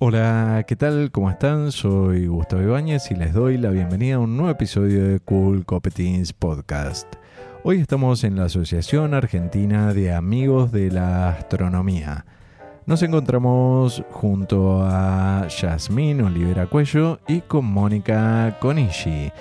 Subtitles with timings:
[0.00, 1.10] Hola, ¿qué tal?
[1.10, 1.72] ¿Cómo están?
[1.72, 6.32] Soy Gustavo Ibáñez y les doy la bienvenida a un nuevo episodio de Cool Copetins
[6.32, 7.12] Podcast.
[7.64, 12.26] Hoy estamos en la Asociación Argentina de Amigos de la Astronomía.
[12.86, 19.32] Nos encontramos junto a Yasmín Olivera Cuello y con Mónica Conishi.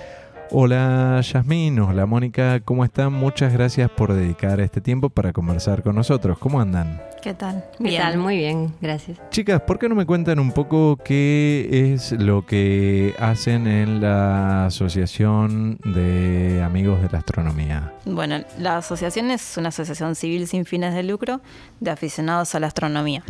[0.49, 3.11] Hola Yasmín, hola Mónica, ¿cómo están?
[3.11, 6.39] Muchas gracias por dedicar este tiempo para conversar con nosotros.
[6.39, 7.01] ¿Cómo andan?
[7.21, 7.65] ¿Qué tal?
[7.83, 8.17] ¿Qué tal?
[8.17, 9.19] Muy bien, gracias.
[9.29, 14.67] Chicas, ¿por qué no me cuentan un poco qué es lo que hacen en la
[14.67, 17.93] Asociación de Amigos de la Astronomía?
[18.05, 21.41] Bueno, la asociación es una asociación civil sin fines de lucro
[21.81, 23.21] de aficionados a la astronomía.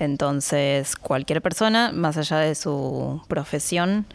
[0.00, 4.06] Entonces, cualquier persona, más allá de su profesión,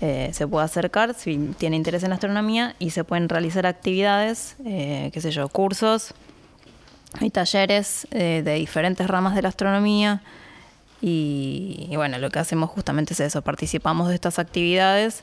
[0.00, 5.10] eh, se puede acercar si tiene interés en astronomía y se pueden realizar actividades, eh,
[5.12, 6.14] qué sé yo, cursos
[7.20, 10.22] y talleres eh, de diferentes ramas de la astronomía.
[11.00, 15.22] Y, bueno, lo que hacemos justamente es eso, participamos de estas actividades.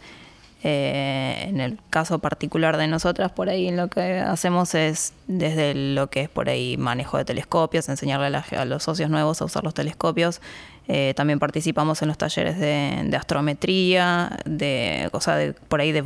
[0.63, 6.21] en el caso particular de nosotras, por ahí lo que hacemos es desde lo que
[6.21, 10.41] es por ahí manejo de telescopios, enseñarle a los socios nuevos a usar los telescopios,
[10.87, 16.05] eh, también participamos en los talleres de, de astrometría, de cosas de por ahí de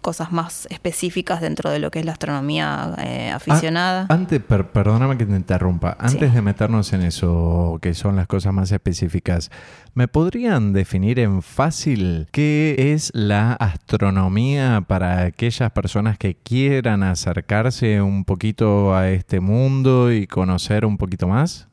[0.00, 4.06] cosas más específicas dentro de lo que es la astronomía eh, aficionada.
[4.08, 6.34] Ah, antes, per, perdóname que te interrumpa, antes sí.
[6.34, 9.50] de meternos en eso, que son las cosas más específicas,
[9.94, 18.00] ¿me podrían definir en fácil qué es la astronomía para aquellas personas que quieran acercarse
[18.00, 21.69] un poquito a este mundo y conocer un poquito más?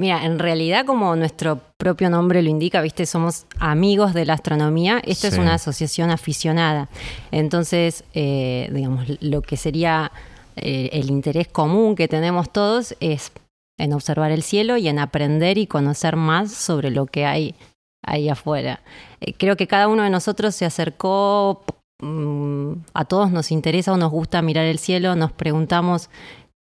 [0.00, 5.02] Mira, en realidad, como nuestro propio nombre lo indica, viste, somos amigos de la astronomía.
[5.04, 5.34] Esta sí.
[5.34, 6.88] es una asociación aficionada.
[7.32, 10.10] Entonces, eh, digamos, lo que sería
[10.56, 13.30] eh, el interés común que tenemos todos es
[13.78, 17.54] en observar el cielo y en aprender y conocer más sobre lo que hay
[18.02, 18.80] ahí afuera.
[19.20, 21.62] Eh, creo que cada uno de nosotros se acercó,
[22.00, 26.08] mmm, a todos nos interesa o nos gusta mirar el cielo, nos preguntamos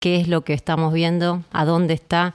[0.00, 2.34] qué es lo que estamos viendo, a dónde está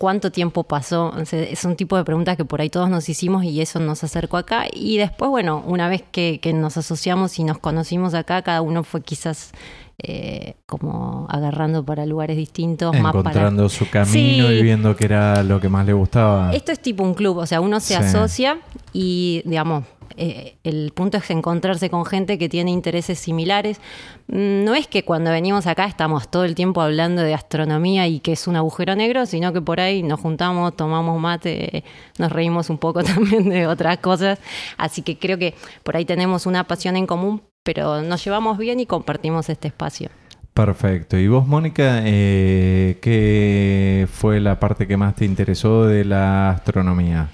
[0.00, 1.12] cuánto tiempo pasó.
[1.30, 4.38] Es un tipo de preguntas que por ahí todos nos hicimos y eso nos acercó
[4.38, 4.64] acá.
[4.72, 8.82] Y después, bueno, una vez que, que nos asociamos y nos conocimos acá, cada uno
[8.82, 9.52] fue quizás
[9.98, 12.96] eh, como agarrando para lugares distintos.
[12.96, 13.78] Encontrando más para...
[13.78, 14.54] su camino sí.
[14.54, 16.50] y viendo que era lo que más le gustaba.
[16.54, 18.02] Esto es tipo un club, o sea, uno se sí.
[18.02, 18.58] asocia
[18.94, 19.84] y, digamos,
[20.16, 23.80] eh, el punto es encontrarse con gente que tiene intereses similares.
[24.28, 28.32] No es que cuando venimos acá estamos todo el tiempo hablando de astronomía y que
[28.32, 31.84] es un agujero negro, sino que por ahí nos juntamos, tomamos mate,
[32.18, 34.38] nos reímos un poco también de otras cosas.
[34.76, 38.80] Así que creo que por ahí tenemos una pasión en común, pero nos llevamos bien
[38.80, 40.10] y compartimos este espacio.
[40.54, 41.16] Perfecto.
[41.16, 47.28] ¿Y vos, Mónica, eh, qué fue la parte que más te interesó de la astronomía?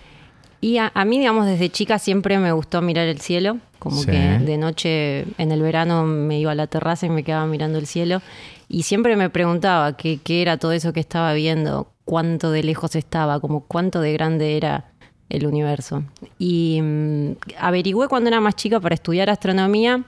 [0.60, 4.06] Y a, a, mí, digamos, desde chica siempre me gustó mirar el cielo, como sí.
[4.06, 7.78] que de noche en el verano me iba a la terraza y me quedaba mirando
[7.78, 8.22] el cielo
[8.68, 12.96] y siempre me preguntaba qué, qué era todo eso que estaba viendo, cuánto de lejos
[12.96, 14.86] estaba, como cuánto de grande era
[15.28, 16.04] el universo.
[16.38, 20.04] Y mmm, averigüé cuando era más chica para estudiar astronomía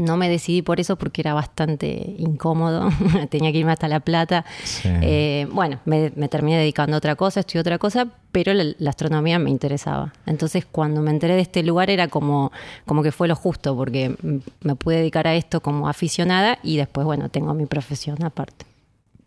[0.00, 2.90] no me decidí por eso porque era bastante incómodo,
[3.30, 4.44] tenía que irme hasta La Plata.
[4.64, 4.88] Sí.
[5.02, 8.90] Eh, bueno, me, me, terminé dedicando a otra cosa, estudié otra cosa, pero la, la,
[8.90, 10.12] astronomía me interesaba.
[10.26, 12.50] Entonces cuando me enteré de este lugar era como,
[12.86, 14.16] como que fue lo justo, porque
[14.62, 18.66] me pude dedicar a esto como aficionada y después, bueno, tengo mi profesión aparte.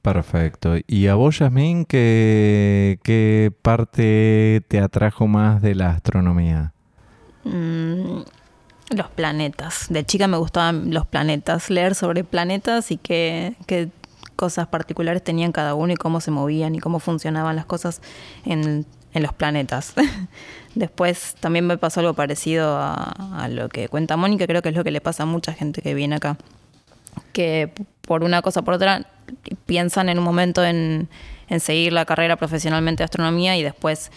[0.01, 0.75] Perfecto.
[0.85, 6.73] ¿Y a vos, Yasmin, qué, qué parte te atrajo más de la astronomía?
[7.45, 8.23] Mm.
[8.95, 9.87] Los planetas.
[9.89, 13.55] De chica me gustaban los planetas, leer sobre planetas y qué,
[14.35, 18.01] cosas particulares tenían cada uno y cómo se movían y cómo funcionaban las cosas
[18.45, 19.93] en, los planetas.
[20.75, 24.83] Después también me pasó algo parecido a, lo que cuenta Mónica, creo que es lo
[24.83, 26.37] que le pasa a mucha gente que viene acá.
[27.31, 27.71] Que
[28.01, 29.05] por una cosa por otra
[29.65, 31.09] piensan en un momento en,
[31.47, 34.11] en seguir la carrera profesionalmente de astronomía y después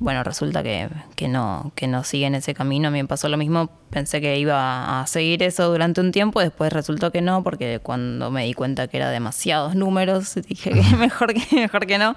[0.00, 2.88] bueno, resulta que, que, no, que no siguen ese camino.
[2.88, 6.40] A mí me pasó lo mismo, pensé que iba a seguir eso durante un tiempo,
[6.40, 10.82] después resultó que no, porque cuando me di cuenta que era demasiados números, dije que
[10.96, 12.16] mejor que, mejor que no.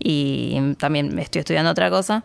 [0.00, 2.24] Y también estoy estudiando otra cosa.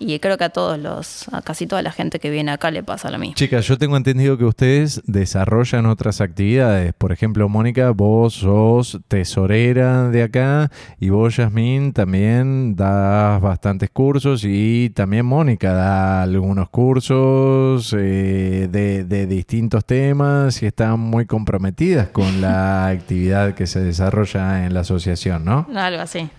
[0.00, 2.82] Y creo que a todos los, a casi toda la gente que viene acá le
[2.82, 3.34] pasa lo mismo.
[3.34, 6.94] Chicas, yo tengo entendido que ustedes desarrollan otras actividades.
[6.94, 14.42] Por ejemplo, Mónica, vos sos tesorera de acá y vos, Yasmín, también das bastantes cursos
[14.44, 22.08] y también Mónica da algunos cursos eh, de, de distintos temas y están muy comprometidas
[22.08, 25.66] con la actividad que se desarrolla en la asociación, ¿no?
[25.74, 26.30] Algo así.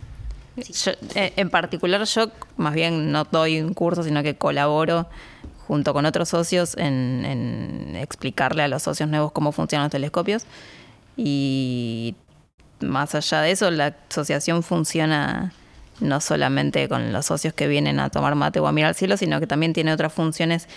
[0.57, 5.07] Eh, en particular yo más bien no doy un curso, sino que colaboro
[5.67, 10.45] junto con otros socios en, explicarle a los socios nuevos cómo funcionan los telescopios.
[11.15, 12.15] Y
[12.81, 15.53] más allá de eso, la asociación funciona
[16.01, 19.17] no solamente con los socios que vienen a tomar mate o a mirar al cielo,
[19.17, 20.67] sino que también tiene otras funciones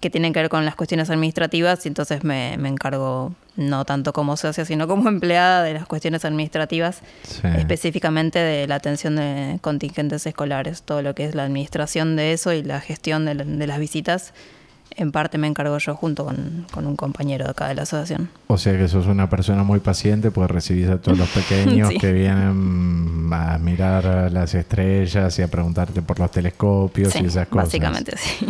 [0.00, 4.36] que tienen que ver con las cuestiones administrativas y entonces me, encargo no tanto como
[4.36, 7.00] socia, sino como empleada de las cuestiones administrativas,
[7.56, 12.52] específicamente de la atención de contingentes escolares, todo lo que es la administración de eso
[12.52, 13.34] y la gestión de,
[13.66, 14.32] las visitas.
[14.96, 18.28] En parte me encargo yo junto con, un compañero de acá de la asociación.
[18.48, 22.12] O sea que sos una persona muy paciente, pues recibís a todos los pequeños que
[22.12, 27.66] vienen a mirar las estrellas y a preguntarte por los telescopios y esas cosas.
[27.66, 28.46] Básicamente, sí.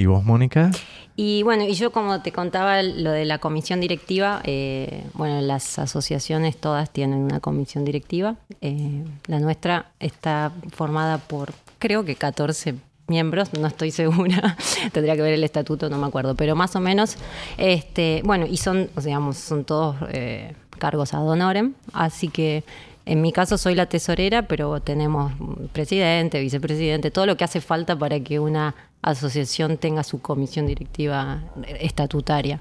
[0.00, 0.70] ¿Y vos, Mónica?
[1.14, 5.78] Y bueno, y yo como te contaba lo de la comisión directiva, eh, bueno, las
[5.78, 8.36] asociaciones todas tienen una comisión directiva.
[8.62, 12.76] Eh, la nuestra está formada por creo que 14
[13.08, 14.56] miembros, no estoy segura,
[14.92, 17.16] tendría que ver el estatuto, no me acuerdo, pero más o menos,
[17.58, 22.64] este, bueno, y son, digamos, son todos eh, cargos ad honorem, así que
[23.04, 25.32] en mi caso soy la tesorera, pero tenemos
[25.72, 31.42] presidente, vicepresidente, todo lo que hace falta para que una asociación tenga su comisión directiva
[31.78, 32.60] estatutaria.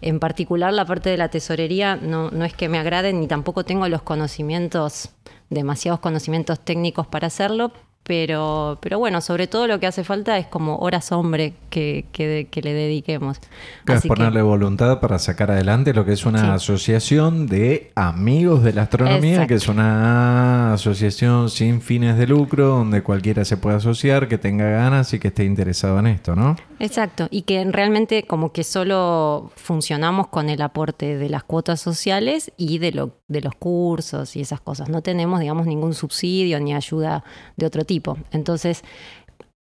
[0.00, 3.64] En particular, la parte de la tesorería no, no es que me agrade ni tampoco
[3.64, 5.10] tengo los conocimientos,
[5.48, 7.72] demasiados conocimientos técnicos para hacerlo,
[8.06, 12.62] pero, pero bueno, sobre todo lo que hace falta es como horas hombre que, que,
[12.62, 13.38] le dediquemos.
[13.86, 18.82] es ponerle voluntad para sacar adelante lo que es una asociación de amigos de la
[18.82, 24.38] astronomía, que es una asociación sin fines de lucro, donde cualquiera se puede asociar, que
[24.38, 26.56] tenga ganas y que esté interesado en esto, ¿no?
[26.78, 32.52] Exacto, y que realmente como que solo funcionamos con el aporte de las cuotas sociales
[32.56, 34.88] y de, lo, de los cursos y esas cosas.
[34.88, 37.24] No tenemos, digamos, ningún subsidio ni ayuda
[37.56, 37.95] de otro tipo.
[38.30, 38.82] Entonces,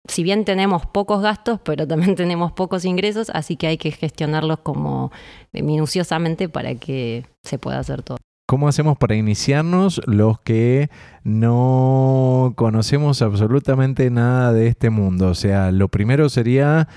[0.08, 4.60] si bien tenemos pocos gastos, pero también tenemos pocos ingresos, así que hay que gestionarlos
[4.60, 5.12] como
[5.54, 8.18] minuciosamente para que se pueda hacer todo.
[8.48, 10.92] ¿Cómo hacemos para iniciarnos los que
[11.24, 15.30] no conocemos absolutamente nada de este mundo?
[15.30, 16.88] O sea, lo primero sería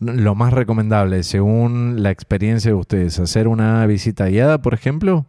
[0.00, 5.26] lo más recomendable, según la experiencia de ustedes, hacer una visita guiada, por ejemplo.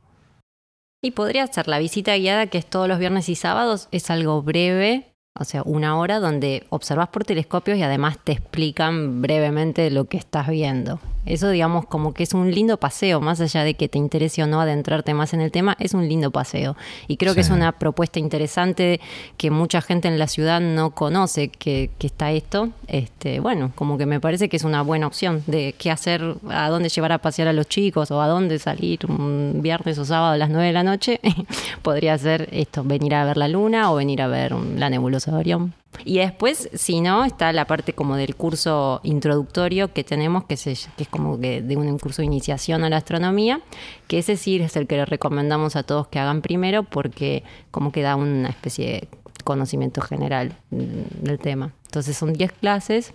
[1.01, 4.41] Y podría ser la visita guiada, que es todos los viernes y sábados, es algo
[4.41, 5.06] breve,
[5.39, 10.17] o sea, una hora donde observas por telescopios y además te explican brevemente lo que
[10.17, 10.99] estás viendo.
[11.27, 14.47] Eso, digamos, como que es un lindo paseo, más allá de que te interese o
[14.47, 16.75] no adentrarte más en el tema, es un lindo paseo.
[17.07, 18.99] Y creo que es una propuesta interesante
[19.37, 22.69] que mucha gente en la ciudad no conoce que, está esto.
[22.87, 26.69] Este, bueno, como que me parece que es una buena opción de qué hacer, a
[26.69, 30.33] dónde llevar a pasear a los chicos o a dónde salir un viernes o sábado
[30.33, 31.19] a las 9 de la noche.
[31.81, 35.37] Podría ser esto, venir a ver la luna o venir a ver la nebulosa de
[35.37, 35.73] Orión.
[36.05, 40.71] Y después, si no, está la parte como del curso introductorio que tenemos, que, que
[41.03, 43.61] es como que de un curso de iniciación a la astronomía,
[44.07, 47.91] que ese sí es el que le recomendamos a todos que hagan primero porque como
[47.91, 49.07] que da una especie de
[49.43, 51.73] conocimiento general del tema.
[51.85, 53.13] Entonces son 10 clases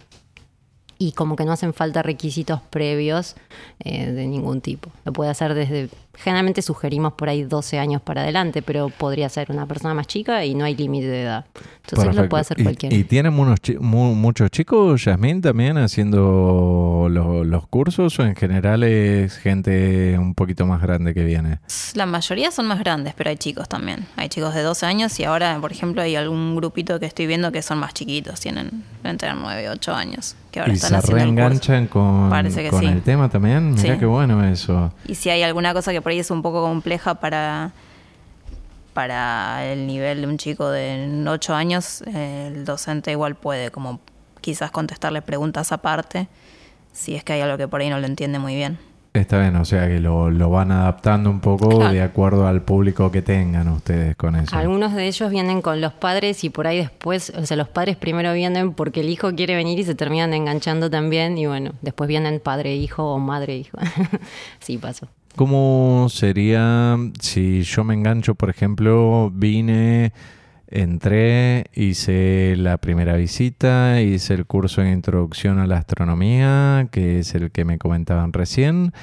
[0.99, 3.35] y como que no hacen falta requisitos previos
[3.81, 4.91] eh, de ningún tipo.
[5.05, 9.51] Lo puede hacer desde, generalmente sugerimos por ahí 12 años para adelante, pero podría ser
[9.51, 11.47] una persona más chica y no hay límite de edad.
[11.85, 12.95] Entonces lo puede hacer cualquiera.
[12.95, 20.35] ¿Y, tienen muchos chicos, Yasmín, también haciendo los cursos o en general es gente un
[20.35, 21.59] poquito más grande que viene?
[21.95, 24.07] La mayoría son más grandes, pero hay chicos también.
[24.17, 27.51] Hay chicos de 12 años y ahora, por ejemplo, hay algún grupito que estoy viendo
[27.53, 30.37] que son más chiquitos, tienen entre 9 y 8 años.
[30.53, 32.31] Que ahora están se reenganchan con,
[32.71, 33.75] con el tema también.
[33.75, 34.93] Mira qué bueno eso.
[35.09, 37.73] Y si hay alguna cosa que por ahí es un poco compleja para,
[38.93, 43.99] para el nivel de un chico de 8 años, el docente igual puede como
[44.41, 46.29] quizás contestarle preguntas aparte
[46.93, 48.79] si es que hay algo que por ahí no lo entiende muy bien.
[49.15, 53.21] Está bien, o sea que lo, van adaptando un poco de acuerdo al público que
[53.21, 54.57] tengan ustedes con eso.
[54.57, 57.97] Algunos de ellos vienen con los padres y por ahí después, o sea, los padres
[57.97, 62.09] primero vienen porque el hijo quiere venir y se terminan enganchando también y bueno, después
[62.09, 63.77] vienen padre-hijo o madre-hijo.
[64.61, 65.09] sí, pasó.
[65.37, 70.13] ¿Cómo sería si yo me engancho, por ejemplo, vine
[70.75, 77.35] Entré, hice la primera visita, hice el curso de introducción a la astronomía, que es
[77.35, 78.95] el que me comentaban recién.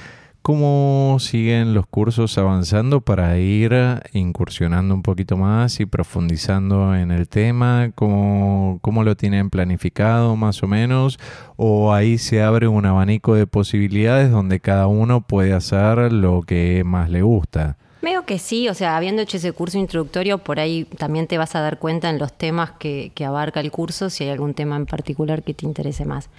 [0.42, 3.72] ¿Cómo siguen los cursos avanzando para ir
[4.14, 7.92] incursionando un poquito más y profundizando en el tema?
[7.94, 11.20] ¿Cómo, cómo lo tienen planificado más o menos?
[11.56, 16.82] ¿O ahí se abre un abanico de posibilidades donde cada uno puede hacer lo que
[16.84, 17.78] más le gusta?
[18.02, 21.56] Veo que sí, o sea, habiendo hecho ese curso introductorio, por ahí también te vas
[21.56, 24.86] a dar cuenta en los temas que, abarca el curso, si hay algún tema en
[24.86, 26.30] particular que te interese más.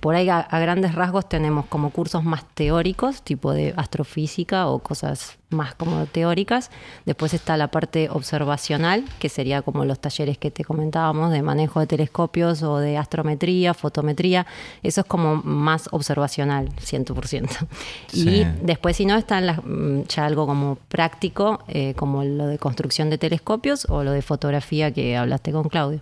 [0.00, 5.39] Por ahí a grandes rasgos tenemos como cursos más teóricos, tipo de astrofísica o cosas
[5.50, 6.70] más como teóricas.
[7.04, 11.80] Después está la parte observacional, que sería como los talleres que te comentábamos de manejo
[11.80, 14.46] de telescopios o de astrometría, fotometría.
[14.82, 17.66] Eso es como más observacional, 100%.
[18.12, 23.10] Y después, si no, está mm, ya algo como práctico, eh, como lo de construcción
[23.10, 26.00] de telescopios o lo de fotografía que hablaste con Claudio.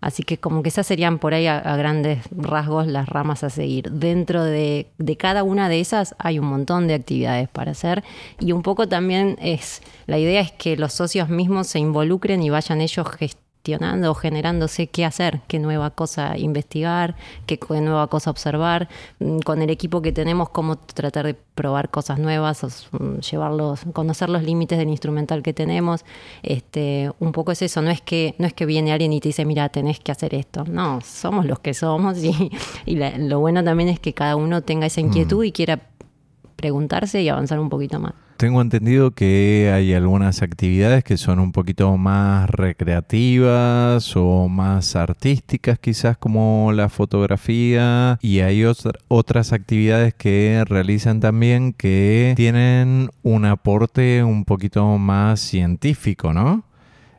[0.00, 3.90] Así que como que esas serían por ahí a, grandes rasgos las ramas a seguir.
[3.90, 8.02] Dentro de, de, cada una de esas hay un montón de actividades para hacer
[8.38, 12.50] y un poco también es, la idea es que los socios mismos se involucren y
[12.50, 17.14] vayan ellos gestionando gestionando, generándose qué hacer, qué nueva cosa investigar,
[17.44, 18.88] qué nueva cosa observar,
[19.18, 24.30] mm, con el equipo que tenemos, cómo tratar de probar cosas nuevas, mm, llevarlos, conocer
[24.30, 26.06] los límites del instrumental que tenemos.
[26.42, 29.28] Este, un poco es eso, no es que, no es que viene alguien y te
[29.28, 30.64] dice, mira, tenés que hacer esto.
[30.64, 32.50] No, somos los que somos y,
[33.18, 35.44] lo bueno también es que cada uno tenga esa inquietud mm.
[35.44, 35.89] y quiera
[36.60, 38.12] preguntarse y avanzar un poquito más.
[38.36, 45.78] Tengo entendido que hay algunas actividades que son un poquito más recreativas o más artísticas
[45.78, 48.64] quizás como la fotografía y hay
[49.08, 56.64] otras actividades que realizan también que tienen un aporte un poquito más científico, ¿no?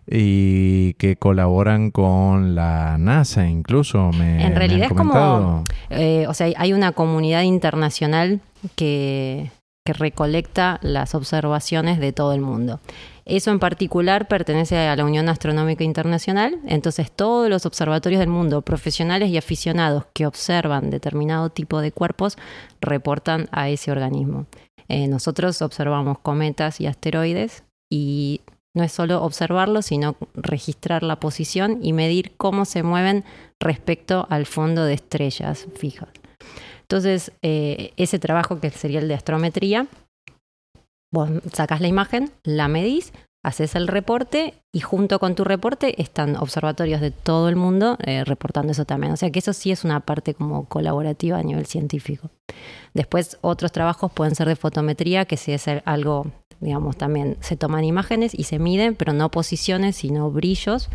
[0.08, 4.12] Y que colaboran con la NASA incluso.
[4.12, 8.42] Me, en realidad es como, eh, o sea, hay una comunidad internacional
[8.76, 9.52] que,
[9.86, 12.80] que recolecta las observaciones de todo el mundo.
[13.26, 18.62] Eso en particular pertenece a la Unión Astronómica Internacional, entonces todos los observatorios del mundo,
[18.62, 22.38] profesionales y aficionados que observan determinado tipo de cuerpos,
[22.82, 24.48] reportan a ese organismo.
[24.88, 28.42] Eh, nosotros observamos cometas y asteroides y
[28.76, 33.24] no es solo observarlos, sino registrar la posición y medir cómo se mueven
[33.60, 36.10] respecto al fondo de estrellas fijas.
[36.84, 39.88] Entonces, eh, ese trabajo que sería el de astrometría,
[41.14, 43.14] vos sacás la imagen, la medís,
[43.44, 48.24] haces el reporte y junto con tu reporte están observatorios de todo el mundo eh,
[48.24, 49.14] reportando eso también.
[49.14, 52.30] O sea que eso sí es una parte como colaborativa a nivel científico.
[52.94, 56.28] Después otros trabajos pueden ser de fotometría, que sí es algo,
[56.62, 60.90] digamos, también se toman imágenes y se miden, pero no posiciones, sino brillos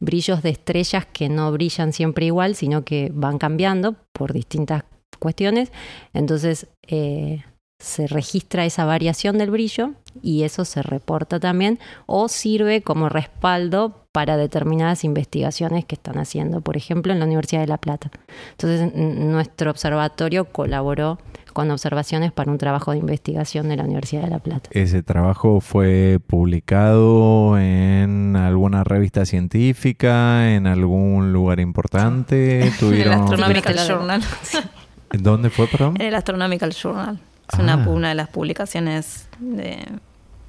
[0.00, 4.84] brillos de estrellas que no brillan siempre igual, sino que van cambiando por distintas
[5.18, 5.72] cuestiones.
[6.12, 7.44] Entonces eh,
[7.80, 9.92] se registra esa variación del brillo
[10.22, 16.60] y eso se reporta también o sirve como respaldo para determinadas investigaciones que están haciendo,
[16.60, 18.10] por ejemplo, en la Universidad de La Plata.
[18.52, 21.18] Entonces, nuestro observatorio colaboró
[21.58, 24.70] con observaciones para un trabajo de investigación de la Universidad de La Plata.
[24.72, 32.70] ¿Ese trabajo fue publicado en alguna revista científica, en algún lugar importante?
[32.78, 33.12] ¿Tuvieron...
[33.12, 34.22] en el Astronomical Journal.
[35.10, 35.96] ¿Dónde fue, perdón?
[35.96, 37.18] En el Astronomical Journal.
[37.52, 37.88] Es una, ah.
[37.88, 39.84] una, de las publicaciones de,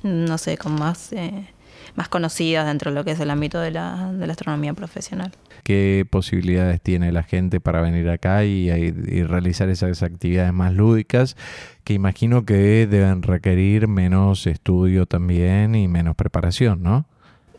[0.03, 1.47] no sé, con más, eh,
[1.95, 5.31] más conocidas dentro de lo que es el ámbito de la, de la astronomía profesional.
[5.63, 11.35] ¿Qué posibilidades tiene la gente para venir acá y, y, realizar esas actividades más lúdicas
[11.83, 17.05] que imagino que deben requerir menos estudio también y menos preparación, ¿no?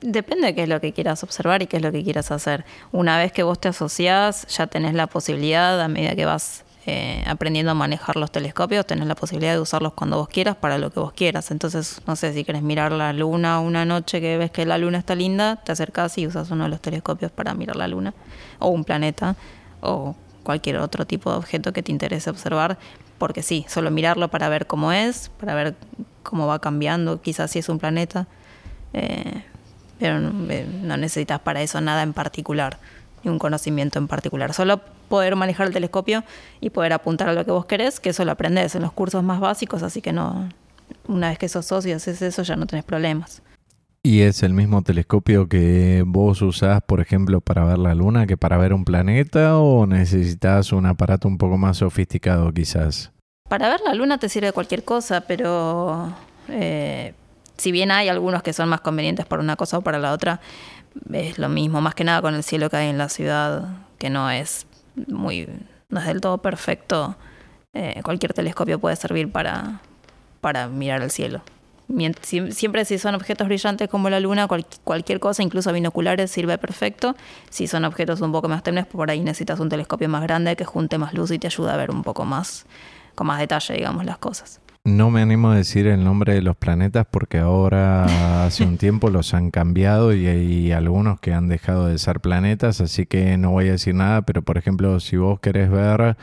[0.01, 2.65] Depende de qué es lo que quieras observar y qué es lo que quieras hacer.
[2.91, 7.23] Una vez que vos te asociás, ya tenés la posibilidad, a medida que vas eh,
[7.27, 10.91] aprendiendo a manejar los telescopios, tenés la posibilidad de usarlos cuando vos quieras para lo
[10.91, 11.51] que vos quieras.
[11.51, 14.99] Entonces, no sé, si quieres mirar la luna una noche que ves que la luna
[14.99, 18.15] está linda, te acercás y usas uno de los telescopios para mirar la luna
[18.59, 19.37] o un planeta
[19.83, 22.79] o cualquier otro tipo de objeto que te interese observar,
[23.19, 25.75] porque sí, solo mirarlo para ver cómo es, para ver
[26.23, 28.27] cómo va cambiando, quizás si es un planeta,
[28.95, 29.45] eh,
[29.99, 30.17] pero
[30.49, 32.79] eh, no necesitas para eso nada en particular
[33.23, 34.55] y un conocimiento en particular.
[34.55, 34.81] Solo
[35.11, 36.25] poder manejar el telescopio
[36.63, 39.23] y poder apuntar a lo que vos querés, que eso lo aprendes en los cursos
[39.23, 40.49] más básicos, así que no,
[41.07, 43.43] una vez que sos socio haces eso ya no tenés problemas.
[44.03, 48.39] ¿Y es el mismo telescopio que vos usás, por ejemplo, para ver la luna que
[48.39, 53.13] para ver un planeta o necesitas un aparato un poco más sofisticado quizás?
[53.51, 56.15] Para ver la luna te sirve cualquier cosa, pero
[56.49, 57.13] eh,
[57.59, 60.41] si bien hay algunos que son más convenientes para una cosa o para la otra,
[61.13, 63.65] es lo mismo, más que nada con el cielo que hay en la ciudad,
[63.99, 65.49] que no es muy,
[65.89, 67.17] no es del todo perfecto.
[67.73, 69.81] Eh, cualquier telescopio puede servir para,
[70.41, 71.43] para mirar el cielo.
[72.23, 74.47] Siempre si son objetos brillantes como la luna,
[74.85, 77.17] cualquier cosa, incluso binoculares, sirve perfecto.
[77.49, 80.65] Si son objetos un poco más tenues, por ahí necesitas un telescopio más grande que
[80.65, 82.67] junte más luz y te ayuda a ver un poco más,
[83.17, 84.61] con más detalle, digamos, las cosas.
[84.91, 88.05] No me animo a decir el nombre de los planetas porque ahora
[88.47, 92.81] hace un tiempo los han cambiado y hay algunos que han dejado de ser planetas,
[92.81, 96.17] así que no voy a decir nada, pero por ejemplo, si vos querés ver,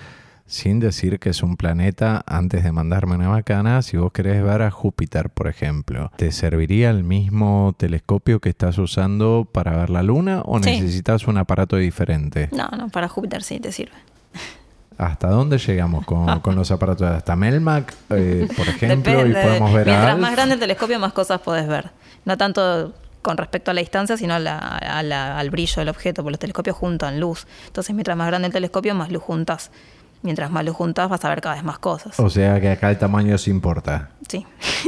[0.46, 4.62] sin decir que es un planeta, antes de mandarme una bacana, si vos querés ver
[4.62, 10.04] a Júpiter, por ejemplo, ¿te serviría el mismo telescopio que estás usando para ver la
[10.04, 10.72] Luna o Sí.
[10.72, 12.50] necesitas un aparato diferente?
[12.52, 13.96] No, no, para Júpiter sí te sirve.
[14.98, 17.08] ¿Hasta dónde llegamos con, con los aparatos?
[17.10, 19.12] ¿Hasta Melmac, eh, por ejemplo?
[19.14, 19.40] Depende.
[19.40, 21.92] Y podemos ver Mientras más grande el telescopio, más cosas podés ver.
[22.26, 25.90] No tanto con respecto a la distancia, sino a la- a la- al brillo del
[25.90, 27.46] objeto, porque los telescopios juntan luz.
[27.68, 29.70] Entonces, mientras más grande el telescopio, más luz juntas.
[30.24, 32.20] Mientras más luz juntas, vas a ver cada vez más cosas.
[32.20, 34.10] O sea que acá el tamaño sí importa.
[34.28, 34.46] Sí.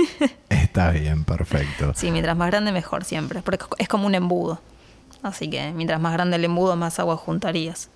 [0.50, 1.92] Está bien, perfecto.
[1.96, 3.42] sí, mientras más grande, mejor siempre.
[3.42, 4.60] Porque es como un embudo.
[5.22, 7.90] Así que mientras más grande el embudo, más agua juntarías.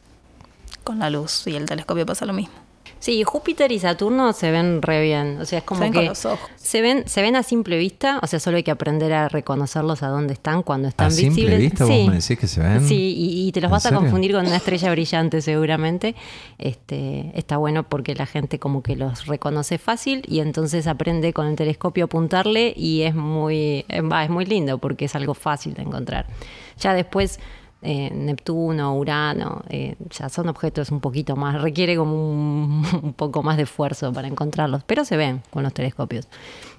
[0.83, 1.47] Con la luz.
[1.47, 2.55] Y el telescopio pasa lo mismo.
[2.99, 5.37] Sí, Júpiter y Saturno se ven re bien.
[5.41, 6.49] O sea, es como Se ven que con los ojos.
[6.55, 8.19] se ven, se ven a simple vista.
[8.23, 11.57] O sea, solo hay que aprender a reconocerlos a dónde están cuando están ¿A simple
[11.57, 11.59] visibles.
[11.59, 12.87] vista vos me decís que se ven?
[12.87, 16.15] Sí, y, y te los ¿En vas a confundir con una estrella brillante seguramente.
[16.57, 21.47] Este, está bueno porque la gente como que los reconoce fácil y entonces aprende con
[21.47, 25.73] el telescopio a apuntarle y es muy, va, es muy lindo porque es algo fácil
[25.73, 26.25] de encontrar.
[26.79, 27.37] Ya después
[27.83, 33.43] eh, Neptuno, Urano, eh, ya son objetos un poquito más, requiere como un, un poco
[33.43, 36.27] más de esfuerzo para encontrarlos, pero se ven con los telescopios.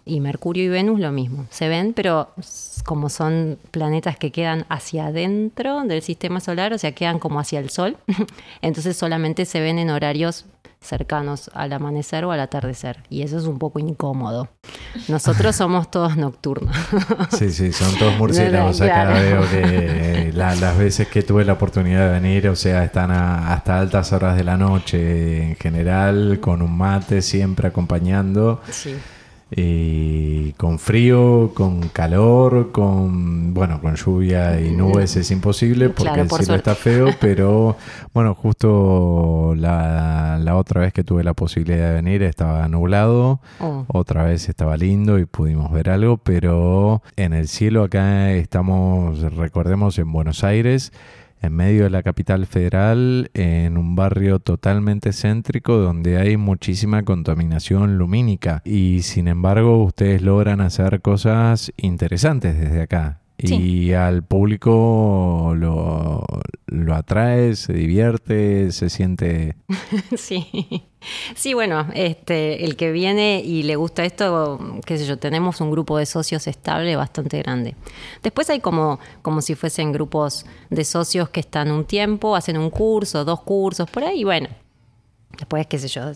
[0.06, 2.28] Y Mercurio y Venus lo mismo, se ven, pero
[2.84, 7.58] como son planetas que quedan hacia adentro del sistema solar, o sea, quedan como hacia
[7.58, 7.96] el Sol,
[8.62, 10.44] entonces solamente se ven en horarios
[10.82, 14.48] cercanos al amanecer o al atardecer, y eso es un poco incómodo.
[15.08, 16.76] Nosotros somos todos nocturnos.
[17.38, 18.76] Sí, sí, son todos murciélagos.
[18.76, 19.12] Claro.
[19.12, 23.10] Acá veo que la- las veces que tuve la oportunidad de venir, o sea, están
[23.10, 28.60] a- hasta altas horas de la noche en general, con un mate siempre acompañando.
[28.70, 28.94] sí.
[29.56, 36.22] Y con frío, con calor, con bueno, con lluvia y nubes es imposible porque Claro,
[36.22, 36.70] el cielo suerte.
[36.70, 37.76] está feo, pero
[38.12, 43.84] bueno, justo la, la otra vez que tuve la posibilidad de venir estaba nublado, Oh.
[43.88, 49.98] otra vez estaba lindo y pudimos ver algo, pero en el cielo acá estamos, recordemos,
[49.98, 50.92] en Buenos Aires,
[51.40, 57.98] en medio de la capital federal, en un barrio totalmente céntrico donde hay muchísima contaminación
[57.98, 63.23] lumínica y sin embargo ustedes logran hacer cosas interesantes desde acá.
[63.36, 66.24] Y al público lo,
[66.66, 69.56] lo atrae, se divierte, se siente...
[70.16, 70.82] Sí,
[71.34, 75.70] sí, bueno, este, el que viene y le gusta esto, qué sé yo, tenemos un
[75.70, 77.76] grupo de socios estable bastante grande.
[78.22, 82.70] Después hay como, como si fuesen grupos de socios que están un tiempo, hacen un
[82.70, 84.48] curso, dos cursos, por ahí, bueno,
[85.36, 86.12] después, qué sé yo,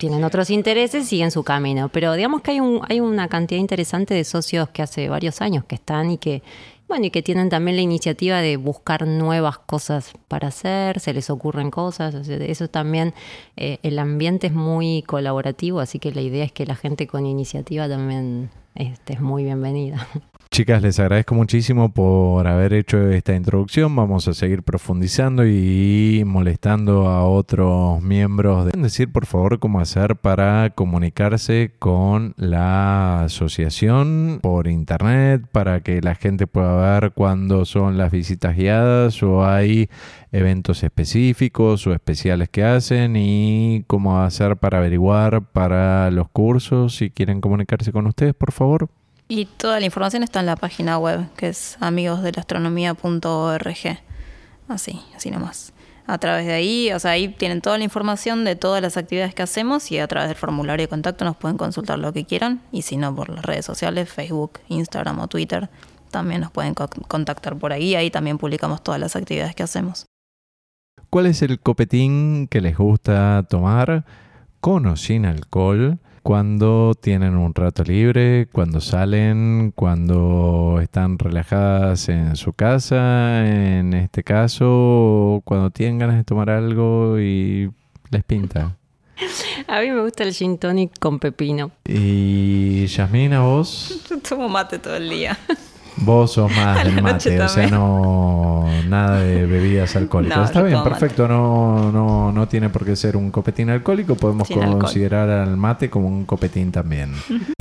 [0.00, 1.90] tienen otros intereses, siguen su camino.
[1.90, 5.64] Pero digamos que hay, un, hay una cantidad interesante de socios que hace varios años
[5.66, 6.42] que están y que,
[6.88, 11.28] bueno, y que tienen también la iniciativa de buscar nuevas cosas para hacer, se les
[11.28, 12.14] ocurren cosas.
[12.14, 13.12] o sea, eso también,
[13.56, 17.26] eh, el ambiente es muy colaborativo, así que la idea es que la gente con
[17.26, 20.08] iniciativa también este, es muy bienvenida.
[20.52, 23.94] Chicas, les agradezco muchísimo por haber hecho esta introducción.
[23.94, 28.64] Vamos a seguir profundizando y molestando a otros miembros.
[28.64, 36.00] ¿Deben decir, por favor, cómo hacer para comunicarse con la asociación por internet para que
[36.00, 39.88] la gente pueda ver cuándo son las visitas guiadas o hay
[40.32, 47.10] eventos específicos o especiales que hacen y cómo hacer para averiguar para los cursos si
[47.10, 48.88] quieren comunicarse con ustedes, por favor?
[49.30, 53.98] Y toda la información está en la página web, que es amigosdelastronomía.org.
[54.68, 55.72] Así, así nomás.
[56.06, 59.32] A través de ahí, o sea, ahí tienen toda la información de todas las actividades
[59.34, 62.60] que hacemos y a través del formulario de contacto nos pueden consultar lo que quieran.
[62.72, 65.68] Y si no, por las redes sociales, Facebook, Instagram o Twitter,
[66.10, 67.94] también nos pueden co- contactar por ahí.
[67.94, 70.06] Ahí también publicamos todas las actividades que hacemos.
[71.08, 74.04] ¿Cuál es el copetín que les gusta tomar
[74.60, 82.36] con o sin alcohol cuando tienen un rato libre, cuando salen, cuando están relajadas en
[82.36, 87.70] su casa, en este caso, o cuando tienen ganas de tomar algo y
[88.10, 88.76] les pinta?
[89.66, 91.70] A mí me gusta el gin tonic con pepino.
[91.86, 95.38] Y Yasmina, vos, Yo tomo mate todo el día.
[96.00, 100.38] Vos sos más del mate, o sea, no nada de bebidas alcohólicas.
[100.38, 100.90] No, Está bien, mate.
[100.90, 104.80] perfecto, no, no, no tiene por qué ser un copetín alcohólico, podemos Sin alcohol.
[104.80, 107.12] considerar al mate como un copetín también.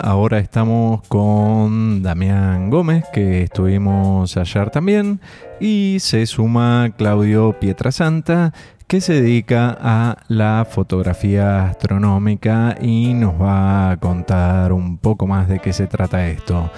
[0.00, 5.20] Ahora estamos con Damián Gómez, que estuvimos ayer también,
[5.60, 8.54] y se suma Claudio Pietrasanta,
[8.88, 15.46] que se dedica a la fotografía astronómica y nos va a contar un poco más
[15.46, 16.70] de qué se trata esto.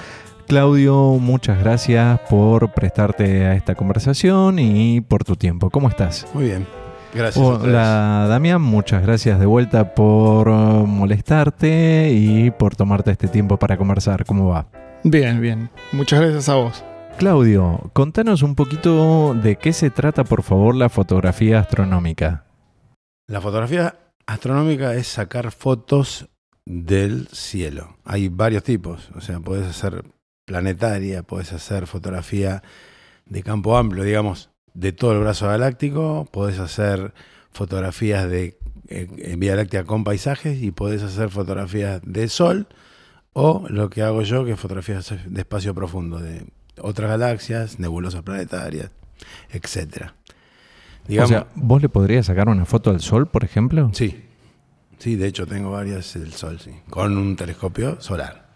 [0.49, 5.71] Claudio, muchas gracias por prestarte a esta conversación y por tu tiempo.
[5.71, 6.27] ¿Cómo estás?
[6.35, 6.67] Muy bien.
[7.15, 7.45] Gracias.
[7.45, 13.77] Hola Damián, muchas gracias de vuelta por uh, molestarte y por tomarte este tiempo para
[13.77, 14.25] conversar.
[14.25, 14.67] ¿Cómo va?
[15.05, 15.71] Bien, bien.
[15.93, 16.85] Muchas gracias a vos.
[17.21, 22.47] Claudio, contanos un poquito de qué se trata, por favor, la fotografía astronómica.
[23.27, 26.31] La fotografía astronómica es sacar fotos
[26.65, 27.99] del cielo.
[28.07, 30.03] Hay varios tipos, o sea, puedes hacer
[30.47, 32.63] planetaria, puedes hacer fotografía
[33.27, 37.13] de campo amplio, digamos, de todo el brazo galáctico, podés hacer
[37.51, 42.67] fotografías de eh, Vía Láctea con paisajes y podés hacer fotografías de sol
[43.35, 46.47] o lo que hago yo que es fotografías de espacio profundo de
[46.83, 48.91] otras galaxias, nebulosas planetarias,
[49.51, 50.15] etcétera.
[51.09, 53.91] o sea, ¿vos le podrías sacar una foto al sol, por ejemplo?
[53.93, 54.25] Sí.
[54.99, 58.51] Sí, de hecho tengo varias del sol, sí, con un telescopio solar.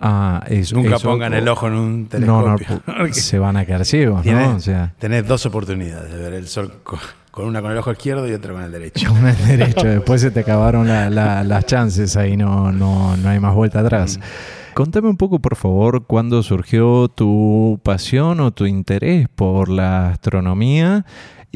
[0.00, 0.74] Ah, eso.
[0.74, 2.82] Nunca pongan el ojo en un telescopio.
[2.86, 4.56] No, no, se van a quedar ciegos, ¿no?
[4.56, 4.92] O sea.
[4.98, 6.80] Tenés dos oportunidades de ver el sol
[7.34, 9.08] con una con el ojo izquierdo y otra con el derecho.
[9.12, 13.54] Con el derecho, después se te acabaron las chances, ahí no, no, no hay más
[13.54, 14.18] vuelta atrás.
[14.18, 14.22] Mm.
[14.74, 21.06] Contame un poco, por favor, cuándo surgió tu pasión o tu interés por la astronomía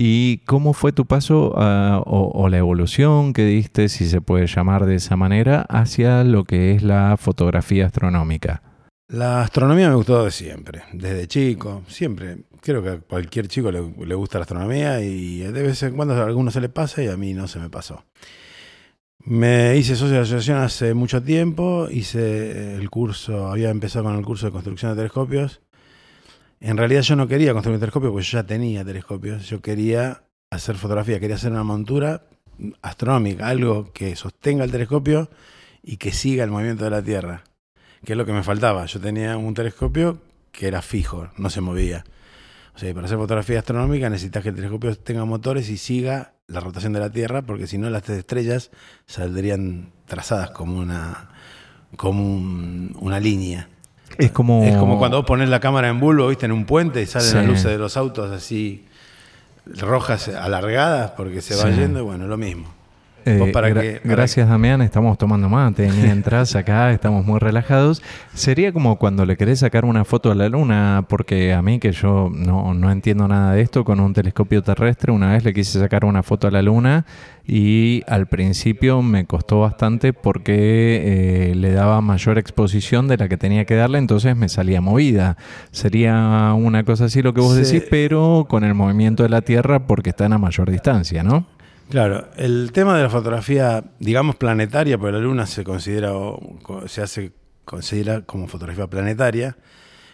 [0.00, 4.86] ¿Y cómo fue tu paso ah, o, la evolución que diste, si se puede llamar
[4.86, 8.62] de esa manera, hacia lo que es la fotografía astronómica?
[9.08, 12.44] La astronomía me gustó de siempre, desde chico, siempre.
[12.60, 13.80] Creo que a cualquier chico le,
[14.14, 17.16] gusta la astronomía y de vez en cuando a alguno se le pasa y a
[17.16, 18.04] mí no se me pasó.
[19.24, 24.16] Me hice socio de la asociación hace mucho tiempo, hice el curso, había empezado con
[24.16, 25.60] el curso de construcción de telescopios
[26.60, 29.48] en realidad yo no quería construir un telescopio porque yo ya tenía telescopios.
[29.48, 32.22] Yo quería hacer fotografía, quería hacer una montura
[32.82, 35.30] astronómica, algo que sostenga el telescopio
[35.82, 37.44] y que siga el movimiento de la Tierra,
[38.04, 38.86] que es lo que me faltaba.
[38.86, 40.18] Yo tenía un telescopio
[40.50, 42.04] que era fijo, no se movía.
[42.78, 46.60] O sea, para hacer fotografía astronómica necesitas que el telescopio tenga motores y siga la
[46.60, 48.70] rotación de la Tierra, porque si no las estrellas
[49.04, 51.28] saldrían trazadas como una,
[51.96, 52.22] como
[53.00, 53.68] una línea.
[54.16, 54.62] Es como...
[54.62, 57.34] es como cuando vos pones la cámara en bulbo, viste, en un puente y salen
[57.34, 58.86] las luces de los autos así
[59.66, 62.77] rojas alargadas porque se va yendo, y bueno, lo mismo.
[63.24, 64.82] Eh, gracias, Damián.
[64.82, 68.02] Estamos tomando mate mientras acá estamos muy relajados.
[68.34, 71.92] Sería como cuando le querés sacar una foto a la luna, porque a mí, que
[71.92, 75.78] yo no, no entiendo nada de esto, con un telescopio terrestre, una vez le quise
[75.78, 77.04] sacar una foto a la luna
[77.50, 83.38] y al principio me costó bastante porque eh, le daba mayor exposición de la que
[83.38, 85.38] tenía que darle, entonces me salía movida.
[85.70, 89.86] Sería una cosa así lo que vos decís, pero con el movimiento de la Tierra
[89.86, 91.46] porque están a mayor distancia, ¿no?
[91.90, 96.12] Claro, el tema de la fotografía, digamos planetaria, porque la Luna se considera
[96.86, 97.32] se hace
[97.64, 99.56] considera como fotografía planetaria,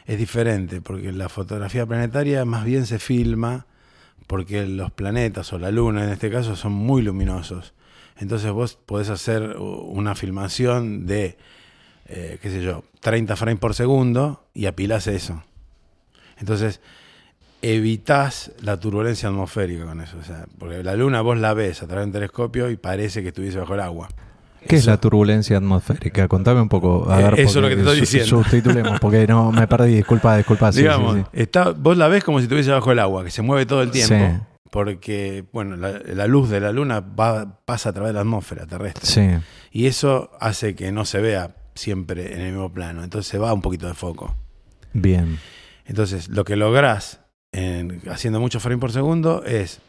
[0.07, 3.67] es diferente, porque la fotografía planetaria más bien se filma
[4.27, 7.75] porque los planetas o la Luna en este caso son muy luminosos.
[8.19, 11.37] Entonces vos podés hacer una filmación de,
[12.07, 15.43] eh, qué sé yo, 30 frames por segundo y apilás eso.
[16.39, 16.81] Entonces,
[17.65, 20.19] evitas la turbulencia atmosférica con eso.
[20.19, 23.23] O sea, porque la luna vos la ves a través de un telescopio y parece
[23.23, 24.09] que estuviese bajo el agua.
[24.69, 26.27] ¿Qué es la turbulencia atmosférica?
[26.29, 27.11] Contame un poco.
[27.11, 28.29] A ver, eso es lo que te estoy diciendo.
[28.29, 29.97] Sustitulemos, porque no me perdí.
[29.97, 30.71] Disculpa, disculpa.
[30.71, 33.83] Digamos, Está, vos la ves como si estuviese bajo el agua, que se mueve todo
[33.83, 34.47] el tiempo.
[34.71, 39.41] Porque, bueno, la, luz de la luna va, pasa a través de la atmósfera terrestre.
[39.71, 43.05] Y eso hace que no se vea siempre en el mismo plano.
[43.05, 44.35] Entonces se va un poquito de foco.
[44.93, 45.39] Bien.
[45.87, 47.21] Entonces, lo que lográs
[48.11, 49.81] haciendo muchos frames por segundo es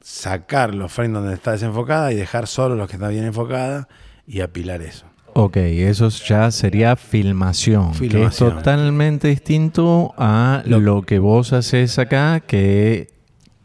[0.00, 3.86] sacar los frames donde está desenfocada y dejar solo los que están bien enfocadas
[4.26, 5.06] y apilar eso.
[5.34, 12.40] Ok, eso ya sería filmación, que es totalmente distinto a lo que vos haces acá,
[12.40, 13.08] que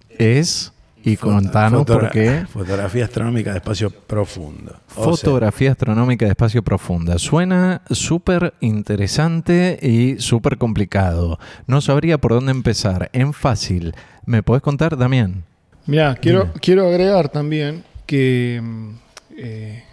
[0.10, 0.72] es
[1.08, 2.46] y contanos por qué.
[2.52, 4.76] Fotografía astronómica de espacio profundo.
[4.88, 7.18] Fotografía astronómica de espacio profunda.
[7.18, 11.40] Suena súper interesante y súper complicado.
[11.66, 13.10] No sabría por dónde empezar.
[13.14, 13.96] En fácil.
[14.26, 15.44] ¿Me podés contar, Damián?
[15.86, 18.90] Mira, quiero, quiero agregar también que mm,
[19.38, 19.84] eh,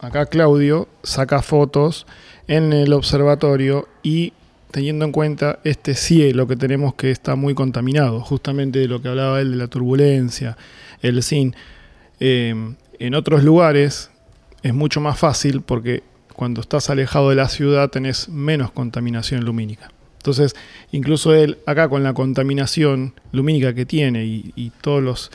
[0.00, 2.06] acá Claudio saca fotos
[2.48, 4.32] en el observatorio y
[4.70, 9.08] teniendo en cuenta este cielo que tenemos que está muy contaminado, justamente de lo que
[9.08, 10.56] hablaba él de la turbulencia,
[11.02, 11.54] el sin.
[12.20, 14.10] Eh, en otros lugares
[14.62, 16.02] es mucho más fácil porque
[16.34, 19.90] cuando estás alejado de la ciudad tenés menos contaminación lumínica.
[20.18, 20.54] Entonces,
[20.92, 25.30] incluso él acá con la contaminación lumínica que tiene y, todos los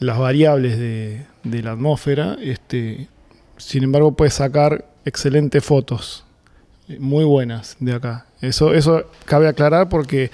[0.00, 3.08] las variables de, la atmósfera, este,
[3.56, 6.23] sin embargo puede sacar excelentes fotos,
[6.98, 8.26] muy buenas de acá.
[8.40, 10.30] Eso, eso cabe aclarar porque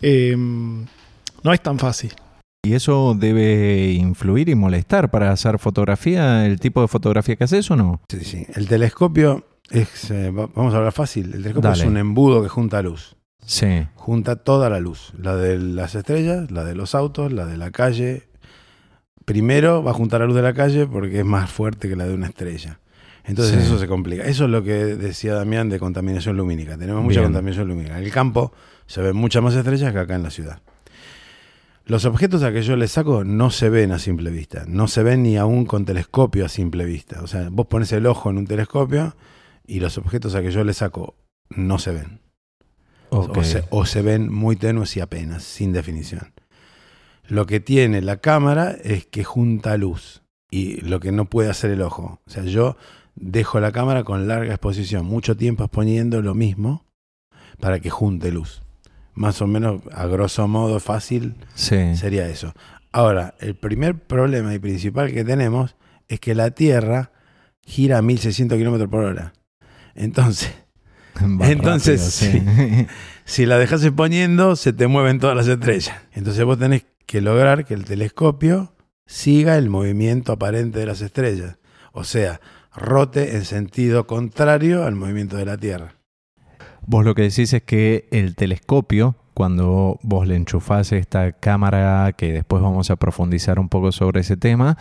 [0.00, 2.12] eh, no es tan fácil.
[2.64, 7.68] ¿Y eso debe influir y molestar para hacer fotografía, el tipo de fotografía que haces
[7.72, 8.00] o no?
[8.08, 8.46] Sí, sí.
[8.54, 11.82] El telescopio es, eh, va- vamos a hablar fácil, el telescopio Dale.
[11.82, 13.16] es un embudo que junta luz.
[13.44, 13.84] Sí.
[13.96, 17.72] Junta toda la luz, la de las estrellas, la de los autos, la de la
[17.72, 18.28] calle.
[19.24, 22.06] Primero va a juntar la luz de la calle porque es más fuerte que la
[22.06, 22.78] de una estrella.
[23.24, 23.66] Entonces Sí.
[23.66, 24.24] eso se complica.
[24.24, 26.76] Eso es lo que decía Damián de contaminación lumínica.
[26.76, 27.26] Tenemos mucha Bien.
[27.32, 27.98] contaminación lumínica.
[27.98, 28.52] En el campo
[28.86, 30.60] se ven muchas más estrellas que acá en la ciudad.
[31.84, 34.64] Los objetos a que yo les saco no se ven a simple vista.
[34.68, 37.22] No se ven ni aún con telescopio a simple vista.
[37.22, 39.16] O sea, vos pones el ojo en un telescopio
[39.66, 41.16] y los objetos a que yo les saco
[41.50, 42.20] no se ven.
[43.10, 46.32] O, se, o se ven muy tenues y apenas, sin definición.
[47.26, 51.70] Lo que tiene la cámara es que junta luz y lo que no puede hacer
[51.72, 52.20] el ojo.
[52.26, 52.76] O sea, yo
[53.14, 56.84] dejo la cámara con larga exposición, mucho tiempo exponiendo lo mismo
[57.60, 58.62] para que junte luz.
[59.14, 61.94] Más o menos, a grosso modo, fácil Sí.
[61.96, 62.54] sería eso.
[62.92, 65.76] Ahora, el primer problema y principal que tenemos
[66.08, 67.12] es que la Tierra
[67.64, 69.32] gira a 1600 kilómetros por hora.
[69.94, 70.52] Entonces,
[71.40, 72.86] Va Entonces, rápido, sí.
[73.26, 75.94] si la dejas exponiendo, se te mueven todas las estrellas.
[76.12, 78.74] Entonces vos tenés que lograr que el telescopio
[79.06, 81.58] siga el movimiento aparente de las estrellas.
[81.92, 82.40] O sea,
[82.74, 85.94] rote en sentido contrario al movimiento de la Tierra.
[86.86, 92.32] Vos lo que decís es que el telescopio, cuando vos le enchufás esta cámara, que
[92.32, 94.76] después vamos a profundizar un poco sobre ese tema,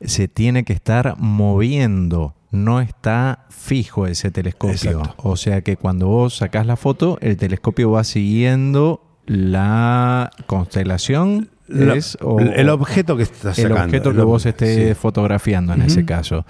[0.00, 4.74] se tiene que estar moviendo, no está fijo ese telescopio.
[5.00, 5.14] Exacto.
[5.18, 11.50] O sea que cuando vos sacás la foto, el telescopio va siguiendo la constelación.
[11.66, 13.84] La- es, o- el objeto que estás el sacando.
[13.86, 14.94] objeto el que ob- vos estés sí.
[14.94, 16.46] fotografiando en ese caso.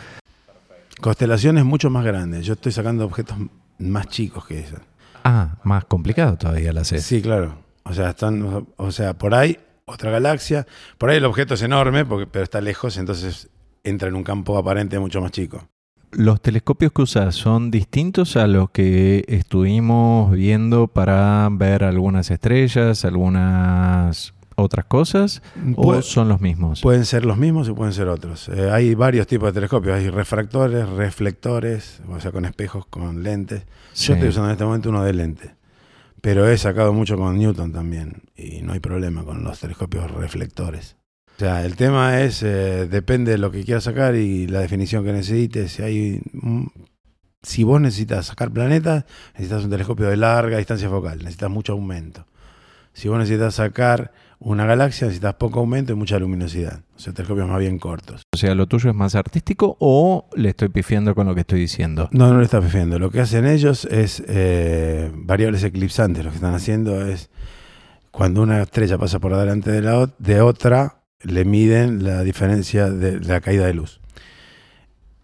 [1.00, 2.44] Constelaciones mucho más grandes.
[2.44, 3.36] Yo estoy sacando objetos
[3.78, 4.76] más chicos que eso.
[5.24, 7.04] Ah, más complicado todavía la haces.
[7.04, 7.58] Sí, claro.
[7.84, 9.58] O sea, están, o sea, por ahí
[9.88, 10.66] otra galaxia,
[10.98, 13.48] por ahí el objeto es enorme, porque, pero está lejos, entonces
[13.84, 15.66] entra en un campo aparente mucho más chico.
[16.10, 23.04] ¿Los telescopios que usas son distintos a los que estuvimos viendo para ver algunas estrellas,
[23.04, 25.42] algunas otras cosas?
[25.76, 26.80] ¿O Pu- son los mismos?
[26.80, 28.48] pueden ser los mismos y pueden ser otros.
[28.48, 29.96] Eh, hay varios tipos de telescopios.
[29.96, 33.64] Hay refractores, reflectores, o sea, con espejos, con lentes.
[33.92, 34.08] Sí.
[34.08, 35.54] Yo estoy usando en este momento uno de lente.
[36.20, 38.22] Pero he sacado mucho con Newton también.
[38.36, 40.96] Y no hay problema con los telescopios reflectores.
[41.36, 45.04] O sea, el tema es, eh, depende de lo que quieras sacar y la definición
[45.04, 45.70] que necesites.
[45.72, 46.20] Si, hay,
[47.42, 52.26] si vos necesitas sacar planetas, necesitas un telescopio de larga distancia focal, necesitas mucho aumento.
[52.92, 56.82] Si vos necesitas sacar una galaxia, necesitas poco aumento y mucha luminosidad.
[56.96, 58.22] O sea, telescopios más bien cortos.
[58.32, 61.60] O sea, ¿lo tuyo es más artístico o le estoy pifiando con lo que estoy
[61.60, 62.08] diciendo?
[62.12, 62.98] No, no le estás pifiando.
[62.98, 66.24] Lo que hacen ellos es eh, variables eclipsantes.
[66.24, 67.30] Lo que están haciendo es,
[68.10, 73.20] cuando una estrella pasa por delante de, la, de otra, le miden la diferencia de,
[73.20, 74.00] la caída de luz.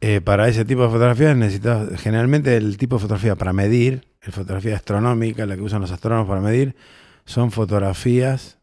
[0.01, 4.33] Eh, para ese tipo de fotografías necesitas, generalmente el tipo de fotografía para medir, la
[4.33, 6.77] fotografía astronómica, la que usan los astrónomos para medir,
[7.25, 8.59] son fotografías,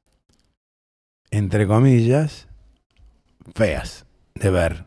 [1.32, 2.48] entre comillas,
[3.56, 4.86] feas de ver.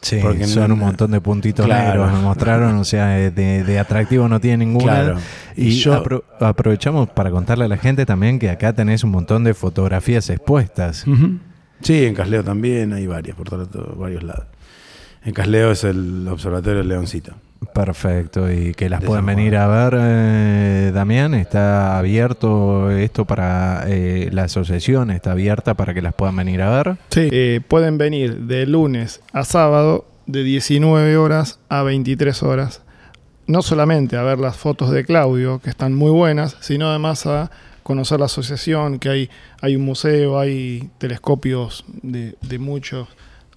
[0.00, 1.88] Sí, Porque son no- un montón de puntitos Claro.
[2.04, 3.30] negros, me mostraron, o sea, de,
[3.64, 4.84] de atractivo no tiene ninguna.
[4.84, 5.18] Claro.
[5.56, 9.10] Y, Y yo- apro- aprovechamos para contarle a la gente también que acá tenés un
[9.10, 11.04] montón de fotografías expuestas.
[11.06, 11.38] Ujú.
[11.82, 14.46] Sí, en Casleo también hay varias, por todo- todo- varios lados.
[15.24, 17.34] En Casleo es el Observatorio del Leoncito.
[17.74, 19.26] Perfecto, y que las Juan.
[19.26, 21.34] venir a ver, eh, Damián.
[21.34, 26.70] Está abierto esto para eh, la asociación, está abierta para que las puedan venir a
[26.70, 26.96] ver.
[27.10, 32.82] Sí, eh, pueden venir de lunes a sábado de 19 horas a 23 horas.
[33.46, 37.50] No solamente a ver las fotos de Claudio, que están muy buenas, sino además a
[37.82, 39.30] conocer la asociación, que hay,
[39.62, 43.08] hay un museo, hay telescopios de, de muchos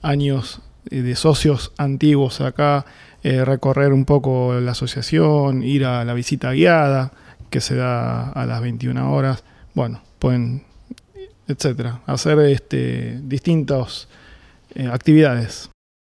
[0.02, 2.86] años eh, de socios antiguos acá,
[3.24, 7.12] eh, recorrer un poco la asociación, ir a la visita guiada,
[7.50, 9.44] que se da a las 21 horas.
[9.74, 10.64] Bueno, pueden
[11.52, 14.08] etcétera, hacer este, distintas
[14.76, 15.70] eh, actividades.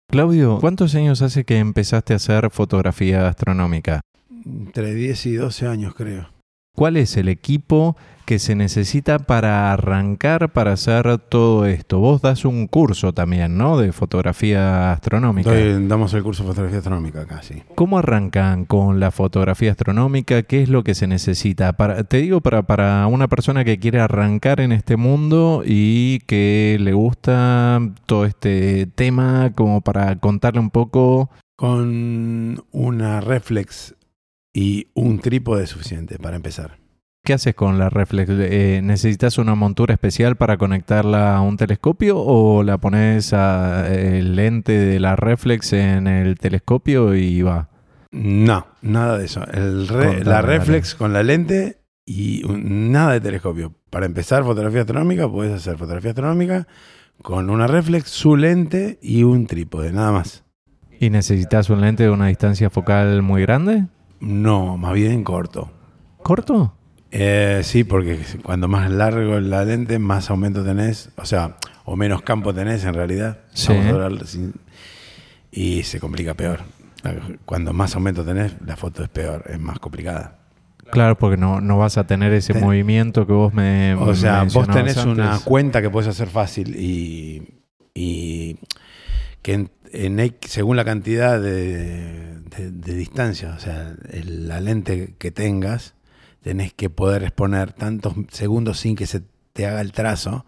[0.09, 4.01] Claudio, ¿cuántos años hace que empezaste a hacer fotografía astronómica?
[4.45, 6.32] Entre 10 y 12 años, creo.
[6.75, 11.99] ¿Cuál es el equipo que se necesita para arrancar para hacer todo esto?
[11.99, 13.77] Vos das un curso también, ¿no?
[13.77, 15.51] De fotografía astronómica.
[15.51, 17.61] Doy- damos el curso de fotografía astronómica acá, sí.
[17.75, 20.41] ¿Cómo arrancan con la fotografía astronómica?
[20.43, 21.73] ¿Qué es lo que se necesita?
[21.73, 26.77] Para, te digo, para, para una persona que quiere arrancar en este mundo y que
[26.79, 31.29] le gusta todo este tema, como para contarle un poco.
[31.55, 33.93] Con una reflex
[34.53, 36.77] y un trípode es suficiente para empezar.
[37.25, 38.29] ¿Qué haces con la reflex?
[38.33, 44.35] Eh, ¿Necesitas una montura especial para conectarla a un telescopio o la pones a, el
[44.35, 47.69] lente de la reflex en el telescopio y va?
[48.11, 49.41] No, nada de eso.
[49.53, 50.47] El re- Contame, la dale.
[50.59, 53.73] reflex con la lente y un- nada de telescopio.
[53.89, 56.67] Para empezar fotografía astronómica, puedes hacer fotografía astronómica
[57.21, 60.43] con una reflex, su lente y un trípode, nada más.
[60.99, 63.85] ¿Y necesitas un lente de una distancia focal muy grande?
[64.23, 65.69] No, más bien corto.
[66.17, 66.73] ¿Corto?
[67.11, 71.95] Eh, sí, porque cuando más largo es la lente, más aumento tenés, o sea, o
[71.95, 73.39] menos campo tenés en realidad.
[73.53, 73.73] Sí.
[74.25, 74.53] Sin-
[75.51, 76.61] y se complica peor.
[77.45, 80.39] Cuando más aumento tenés, la foto es peor, es más complicada.
[80.89, 84.67] Claro, porque no, no vas a tener ese movimiento que vos me O sea, vos
[84.69, 87.61] tenés una cuenta que puedes hacer fácil y,
[87.93, 88.57] y
[89.43, 89.69] que en,
[90.41, 95.93] según la cantidad de, de- de distancia, o sea, el- la lente que tengas,
[96.41, 99.21] tenés que poder exponer tantos segundos sin que se
[99.53, 100.45] te haga el trazo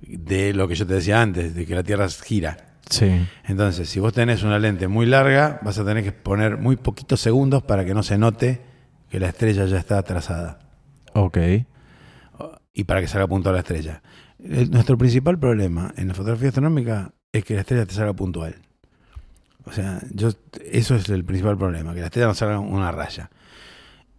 [0.00, 2.76] de lo que yo te decía antes, de que la Tierra gira.
[2.90, 3.10] Sí.
[3.44, 7.20] Entonces, si vos tenés una lente muy larga, vas a tener que poner muy poquitos
[7.20, 8.60] segundos para que no se note
[9.08, 10.58] que la estrella ya está trazada
[11.14, 11.38] Ok.
[12.72, 14.02] y para que salga puntual la estrella.
[14.42, 18.56] El- nuestro principal problema en la fotografía astronómica es que la estrella te salga puntual.
[19.64, 20.30] O sea, yo,
[20.70, 23.30] eso es el principal problema, que la estrella no salga una raya.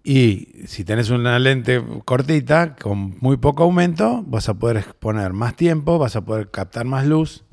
[0.03, 5.55] Y si tenés una lente cortita, con muy poco aumento, vas a poder exponer más
[5.55, 7.45] tiempo, vas a poder captar más luz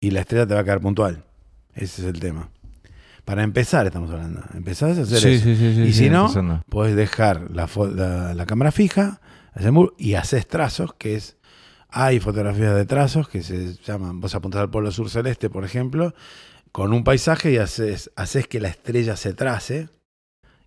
[0.00, 1.24] y la estrella te va a quedar puntual.
[1.74, 2.50] Ese es el tema.
[3.24, 4.42] Para empezar, estamos hablando.
[4.54, 5.44] Empezás a hacer Sí, eso.
[5.44, 6.62] sí, sí, sí, y si no, empezando.
[6.68, 9.20] podés dejar la, la- la cámara fija
[9.98, 11.36] y haces trazos, que es.
[11.90, 14.20] Hay fotografías de trazos que se llaman.
[14.20, 16.14] Vos apuntás al polo sur celeste, por ejemplo,
[16.72, 19.88] con un paisaje y haces, haces que la estrella se trace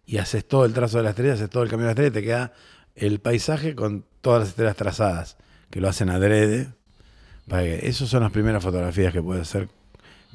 [0.06, 2.10] y haces todo el trazo de la estrella, haces todo el camino de la estrella
[2.10, 2.54] y te queda
[2.96, 5.38] el paisaje con todas las estrellas trazadas,
[5.70, 6.70] que lo hacen adrede.
[7.50, 9.70] Esas son las primeras fotografías que puedes hacer,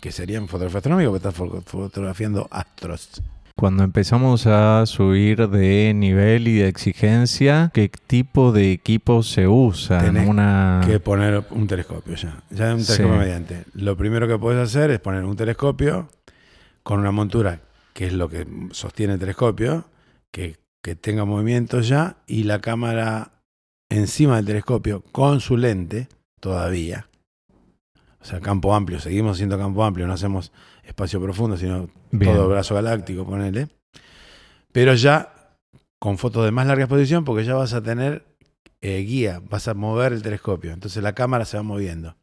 [0.00, 3.22] que serían fotografía astronómica, porque estás fo- fotografiando astros.
[3.58, 9.98] Cuando empezamos a subir de nivel y de exigencia, ¿qué tipo de equipo se usa?
[9.98, 10.82] Tenés Una...
[10.86, 12.42] que poner un telescopio ya.
[12.50, 13.18] Ya un telescopio Sí.
[13.18, 13.64] mediante.
[13.72, 16.10] Lo primero que puedes hacer es poner un telescopio
[16.82, 17.60] con una montura,
[17.94, 19.86] que es lo que sostiene el telescopio,
[20.30, 23.30] que, que tenga movimiento ya, y la cámara
[23.88, 26.08] encima del telescopio con su lente
[26.40, 27.08] todavía.
[28.20, 29.00] O sea, campo amplio.
[29.00, 30.52] Seguimos siendo campo amplio, no hacemos
[30.86, 32.32] espacio profundo, sino Bien.
[32.32, 33.68] todo brazo galáctico, ponele.
[34.72, 35.32] Pero ya
[35.98, 38.24] con fotos de más larga exposición, porque ya vas a tener
[38.80, 40.72] eh, guía, vas a mover el telescopio.
[40.72, 42.16] Entonces la cámara se va moviendo.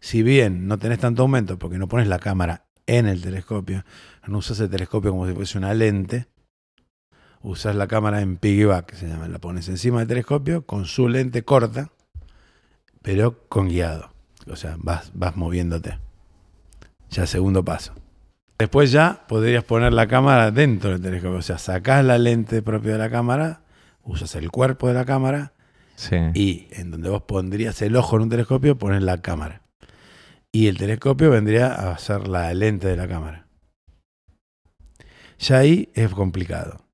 [0.00, 3.84] Si bien no tenés tanto aumento, porque no pones la cámara en el telescopio,
[4.26, 6.26] no usas el telescopio como si fuese una lente,
[7.42, 9.28] usas la cámara en piggyback, se llama.
[9.28, 11.90] La pones encima del telescopio con su lente corta,
[13.02, 14.12] pero con guiado.
[14.50, 15.98] O sea, vas, vas moviéndote.
[17.10, 17.92] Ya segundo paso.
[18.58, 21.38] Después ya podrías poner la cámara dentro del telescopio.
[21.38, 23.62] O sea, sacás la lente propia de la cámara,
[24.02, 25.52] usas el cuerpo de la cámara
[25.96, 26.16] Sí.
[26.34, 29.62] y en donde vos pondrías el ojo en un telescopio, pones la cámara.
[30.52, 33.46] Y el telescopio vendría a ser la lente de la cámara.
[35.38, 36.84] Ya ahí es complicado.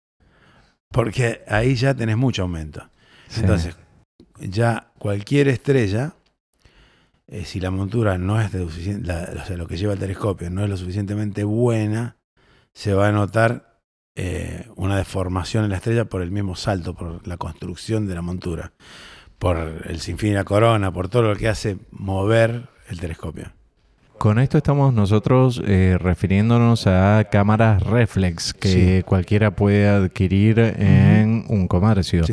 [0.92, 2.88] Porque ahí ya tenés mucho aumento.
[3.28, 3.40] sí.
[3.40, 3.76] Entonces,
[4.38, 6.12] ya cualquier estrella,
[7.28, 9.98] eh, si la montura no es de suficien- la- o sea, lo que lleva el
[9.98, 12.16] telescopio no es lo suficientemente buena,
[12.72, 13.80] se va a notar
[14.18, 18.22] eh, una deformación en la estrella por el mismo salto, por la construcción de la
[18.22, 18.72] montura,
[19.38, 23.52] por el sinfín y la corona, por todo lo que hace mover el telescopio.
[24.16, 29.02] Con esto estamos nosotros eh, refiriéndonos a cámaras reflex que Sí.
[29.02, 32.24] cualquiera puede adquirir en un comercio.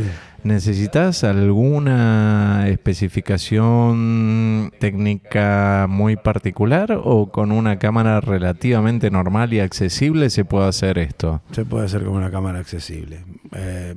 [0.44, 10.44] ¿Necesitas alguna especificación técnica muy particular o con una cámara relativamente normal y accesible se
[10.44, 11.42] puede hacer esto?
[11.52, 13.24] Se puede hacer como una cámara accesible.
[13.54, 13.96] Eh,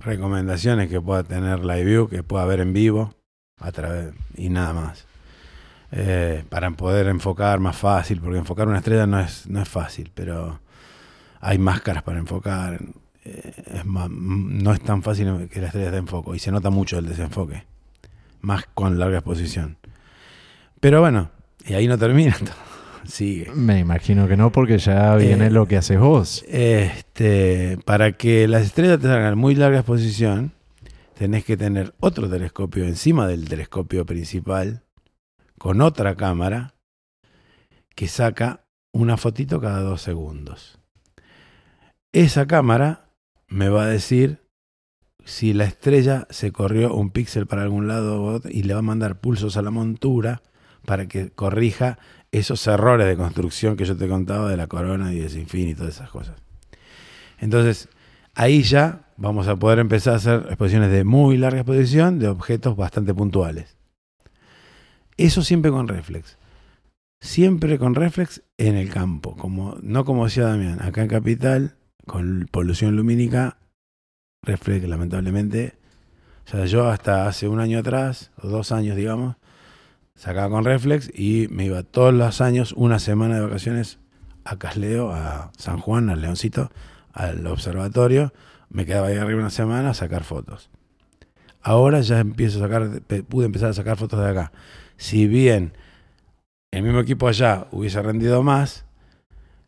[0.00, 3.14] recomendaciones que pueda tener Live View, que pueda ver en vivo
[3.58, 5.06] a través y nada más.
[5.92, 10.12] Eh, para poder enfocar más fácil, porque enfocar una estrella no es, no es fácil,
[10.14, 10.60] pero
[11.40, 12.80] hay máscaras para enfocar.
[13.24, 16.50] Eh, es más- no es tan fácil que la estrella esté en foco y se
[16.50, 17.64] nota mucho el desenfoque,
[18.40, 19.76] más con larga exposición.
[20.80, 21.30] Pero bueno,
[21.66, 22.36] y ahí no termina,
[23.04, 23.50] sigue.
[23.54, 26.44] Me imagino que no, porque ya viene Eh, lo que haces vos.
[26.48, 30.52] Este, para que las estrellas te salgan muy larga exposición,
[31.18, 34.84] tenés que tener otro telescopio encima del telescopio principal,
[35.58, 36.74] con otra cámara,
[37.94, 40.78] que saca una fotito cada dos segundos.
[42.12, 43.09] Esa cámara
[43.50, 44.40] me va a decir
[45.24, 49.20] si la estrella se corrió un píxel para algún lado y le va a mandar
[49.20, 50.42] pulsos a la montura
[50.86, 51.98] para que corrija
[52.32, 55.74] esos errores de construcción que yo te contaba de la corona y de Sinfín y
[55.74, 56.40] todas esas cosas.
[57.38, 57.88] Entonces,
[58.34, 62.76] ahí ya vamos a poder empezar a hacer exposiciones de muy larga exposición de objetos
[62.76, 63.76] bastante puntuales.
[65.16, 66.38] Eso siempre con reflex.
[67.20, 71.76] Siempre con reflex en el campo, como, no como decía Damián, acá en Capital,
[72.10, 73.58] con polución lumínica,
[74.42, 75.74] reflex lamentablemente.
[76.44, 79.36] O sea, yo hasta hace un año atrás, o dos años digamos,
[80.16, 84.00] sacaba con reflex y me iba todos los años, una semana de vacaciones
[84.42, 86.72] a Casleo, a San Juan, al Leoncito,
[87.12, 88.32] al observatorio.
[88.70, 90.68] Me quedaba ahí arriba una semana a sacar fotos.
[91.62, 94.50] Ahora ya empiezo a sacar, pude empezar a sacar fotos de acá.
[94.96, 95.74] Si bien
[96.72, 98.84] el mismo equipo allá hubiese rendido más,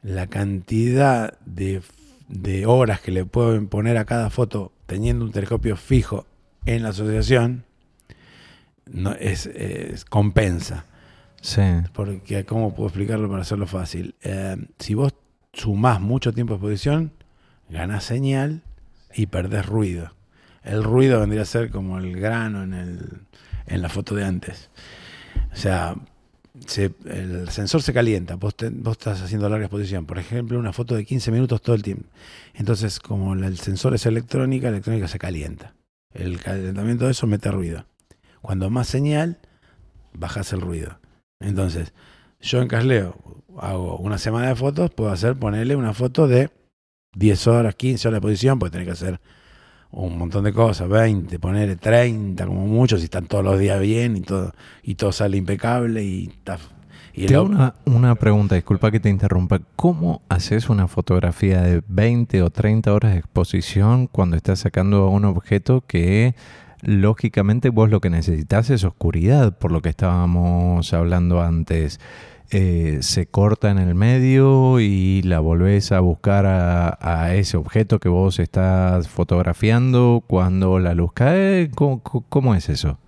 [0.02, 1.82] la cantidad de,
[2.28, 6.26] de horas que le pueden poner a cada foto teniendo un telescopio fijo
[6.66, 7.64] en la asociación
[8.86, 10.86] no, es, es- compensa.
[11.40, 11.62] Sí.
[11.92, 14.14] Porque, ¿cómo puedo explicarlo para hacerlo fácil?
[14.22, 15.14] Eh, si vos
[15.52, 17.12] sumás mucho tiempo de exposición,
[17.68, 18.62] ganás señal
[19.14, 20.12] y perdés ruido.
[20.62, 23.20] El ruido vendría a ser como el grano en, el,
[23.66, 24.70] en la foto de antes.
[25.52, 25.96] O sea,
[27.04, 30.06] el sensor se calienta, vos, vos estás haciendo larga exposición.
[30.06, 32.08] Por ejemplo, una foto de 15 minutos todo el tiempo.
[32.54, 35.74] Entonces, como el sensor es electrónica, la electrónica se calienta.
[36.12, 37.86] El calentamiento de eso mete ruido.
[38.40, 39.38] Cuando más señal,
[40.12, 40.98] bajas el ruido.
[41.40, 41.92] Entonces,
[42.40, 43.16] yo en Casleo
[43.58, 46.50] hago una semana de fotos, puedo hacer, ponerle una foto de
[47.14, 49.20] 10 horas, 15 horas de exposición, porque tenés que hacer
[49.92, 54.16] un montón de cosas, 20, ponerle 30 como mucho, si están todos los días bien
[54.16, 56.58] y todo, y todo sale impecable y está...
[57.14, 59.60] Y Te el- hago una, una pregunta, disculpa que te interrumpa.
[59.76, 65.26] ¿Cómo haces una fotografía de 20 o 30 horas de exposición cuando estás sacando un
[65.26, 66.34] objeto que
[66.80, 72.00] lógicamente vos lo que necesitas es oscuridad, por lo que estábamos hablando antes?
[72.54, 78.10] Eh, se corta en el medio y la volvés a buscar a, ese objeto que
[78.10, 81.70] vos estás fotografiando cuando la luz cae.
[81.74, 82.98] ¿Cómo, cómo- es eso?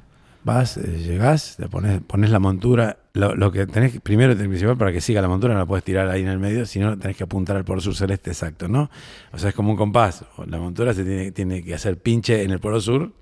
[0.44, 2.96] Vas, eh, llegás, le pones, pones la montura.
[3.12, 6.22] Lo, que tenés primero principal, para que siga la montura, no la puedes tirar ahí
[6.22, 8.90] en el medio, sino tenés que apuntar al polo sur celeste exacto, ¿no?
[9.32, 10.24] O sea, es como un compás.
[10.46, 13.12] La montura se tiene, tiene que hacer pinche en el polo sur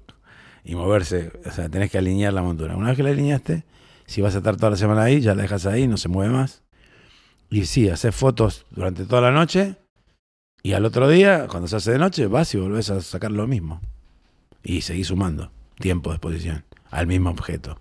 [0.65, 1.33] y moverse.
[1.45, 2.77] O sea, tenés que alinear la montura.
[2.77, 3.65] Una vez que la alineaste,
[4.13, 6.33] si vas a estar toda la semana ahí, ya la dejas ahí, no se mueve
[6.33, 6.63] más.
[7.51, 9.77] Y sí, haces fotos durante toda la noche
[10.63, 13.47] y al otro día, cuando se hace de noche, vas y volvés a sacar lo
[13.47, 13.81] mismo.
[14.63, 15.51] Y seguís sumando
[15.81, 17.79] tiempo de exposición al mismo objeto.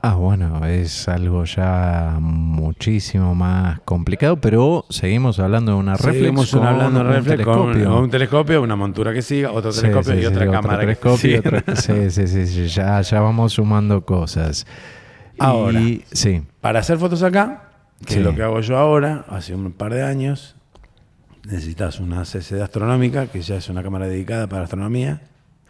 [0.00, 6.50] Ah, bueno, es algo ya muchísimo más complicado, pero seguimos hablando de una reflex Seguimos
[6.52, 7.84] con hablando de un telescopio.
[7.90, 10.52] con un telescopio, una montura que siga, otro Sí, telescopio sí, y sí, otra otro
[10.52, 10.78] cámara.
[10.86, 11.42] que telescopio,
[11.74, 14.66] sí, sí, sí, ya, ya vamos sumando cosas.
[15.38, 15.80] Ahora.
[15.80, 17.70] Y, sí, Para hacer fotos acá,
[18.04, 18.18] que Sí.
[18.20, 20.56] es lo que hago yo ahora, hace un par de años,
[21.44, 25.22] necesitas una CCD astronómica, que ya es una cámara dedicada para astronomía.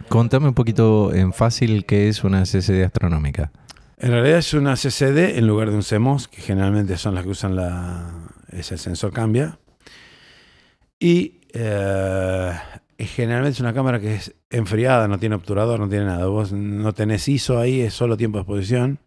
[0.09, 3.51] contame un poquito en fácil qué es una CCD astronómica.
[3.99, 7.31] En realidad es una CCD en lugar de un CMOS, que generalmente son las que
[7.31, 8.11] usan la.
[8.53, 9.59] ese sensor cambia.
[11.01, 12.53] Y eh,
[12.99, 16.27] generalmente es una cámara que es enfriada, no tiene obturador, no tiene nada.
[16.27, 18.99] Vos no tenés ISO ahí, es solo tiempo de exposición.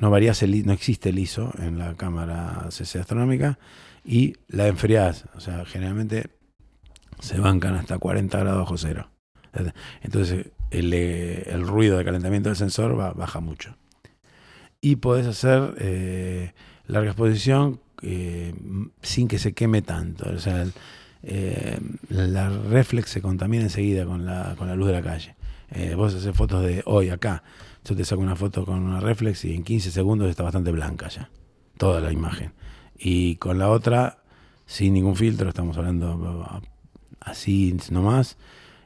[0.00, 3.58] No varías el, no existe el ISO en la cámara CC astronómica.
[4.04, 5.26] Y la enfriás.
[5.34, 6.30] O sea, generalmente
[7.20, 9.10] se bancan hasta 40 grados bajo cero.
[10.00, 13.76] Entonces el, eh, el ruido de calentamiento del sensor baja mucho.
[14.80, 16.52] Y podés hacer eh,
[16.86, 18.54] larga exposición eh,
[19.02, 20.30] sin que se queme tanto.
[20.30, 20.66] O sea,
[22.08, 25.36] la reflex se contamina enseguida con la, con la luz de la calle.
[25.94, 27.42] Vos haces fotos de hoy acá.
[27.84, 31.08] Yo te saco una foto con una reflex y en 15 segundos está bastante blanca
[31.08, 31.30] ya.
[31.78, 32.52] Toda la imagen.
[32.98, 34.22] Y con la otra,
[34.66, 36.66] sin ningún filtro, estamos hablando uh,
[37.20, 38.36] así nomás.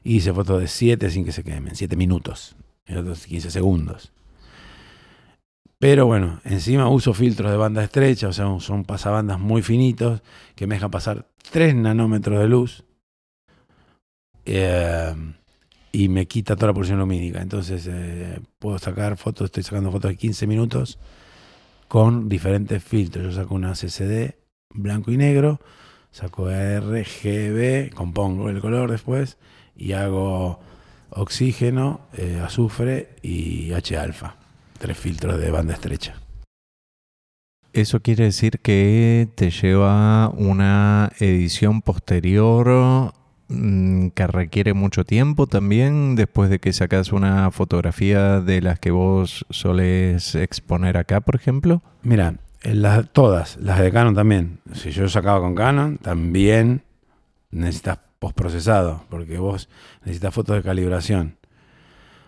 [0.05, 4.12] Hice fotos de 7 sin que se quemen, 7 minutos, y otros 15 segundos.
[5.78, 10.22] Pero bueno, encima uso filtros de banda estrecha, o sea, son pasabandas muy finitos
[10.55, 12.84] que me dejan pasar 3 nanómetros de luz.
[14.45, 15.14] eh,
[15.95, 17.40] y me quita toda la polución lumínica.
[17.40, 20.99] Entonces eh, puedo sacar fotos, estoy sacando fotos de 15 minutos
[21.86, 23.26] con diferentes filtros.
[23.26, 24.34] Yo saco una CCD
[24.70, 25.61] blanco y negro,
[26.11, 29.38] saco RGB, compongo el color después
[29.76, 30.59] y hago
[31.11, 34.36] oxígeno, eh, azufre y H alfa.
[34.78, 36.16] Tres filtros de banda estrecha.
[37.72, 43.12] Eso quiere decir que te lleva una edición posterior
[43.49, 49.47] que requiere mucho tiempo también después de que sacas una fotografía de las que vos
[49.51, 51.82] soles exponer acá, por ejemplo.
[52.03, 54.61] Mira, eh, las, todas, las de Canon también.
[54.72, 56.82] Si yo sacaba con Canon, también
[57.51, 59.68] necesitas postprocesado, porque vos
[60.01, 61.36] necesitas fotos de calibración.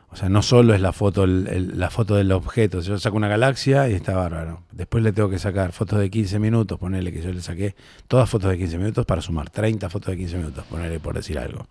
[0.09, 2.81] O sea, no solo es la foto, el- la foto del objeto.
[2.81, 4.63] Yo saco una galaxia y está bárbaro.
[4.73, 7.75] Después le tengo que sacar fotos de 15 minutos, ponerle que yo le saqué
[8.09, 11.39] todas fotos de 15 minutos para sumar 30 fotos de 15 minutos, ponerle por decir
[11.39, 11.67] algo.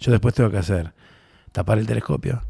[0.00, 0.92] Yo después tengo que hacer,
[1.52, 2.42] tapar el telescopio,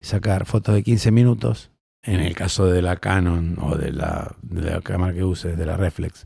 [0.00, 1.70] sacar fotos de 15 minutos,
[2.02, 5.66] en el caso de la Canon o de la, de la cámara que uses, de
[5.66, 6.24] la Reflex,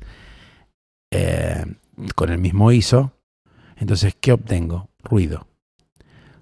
[1.13, 1.65] eh,
[2.15, 3.13] con el mismo ISO.
[3.77, 4.89] Entonces, ¿qué obtengo?
[5.03, 5.49] Ruido.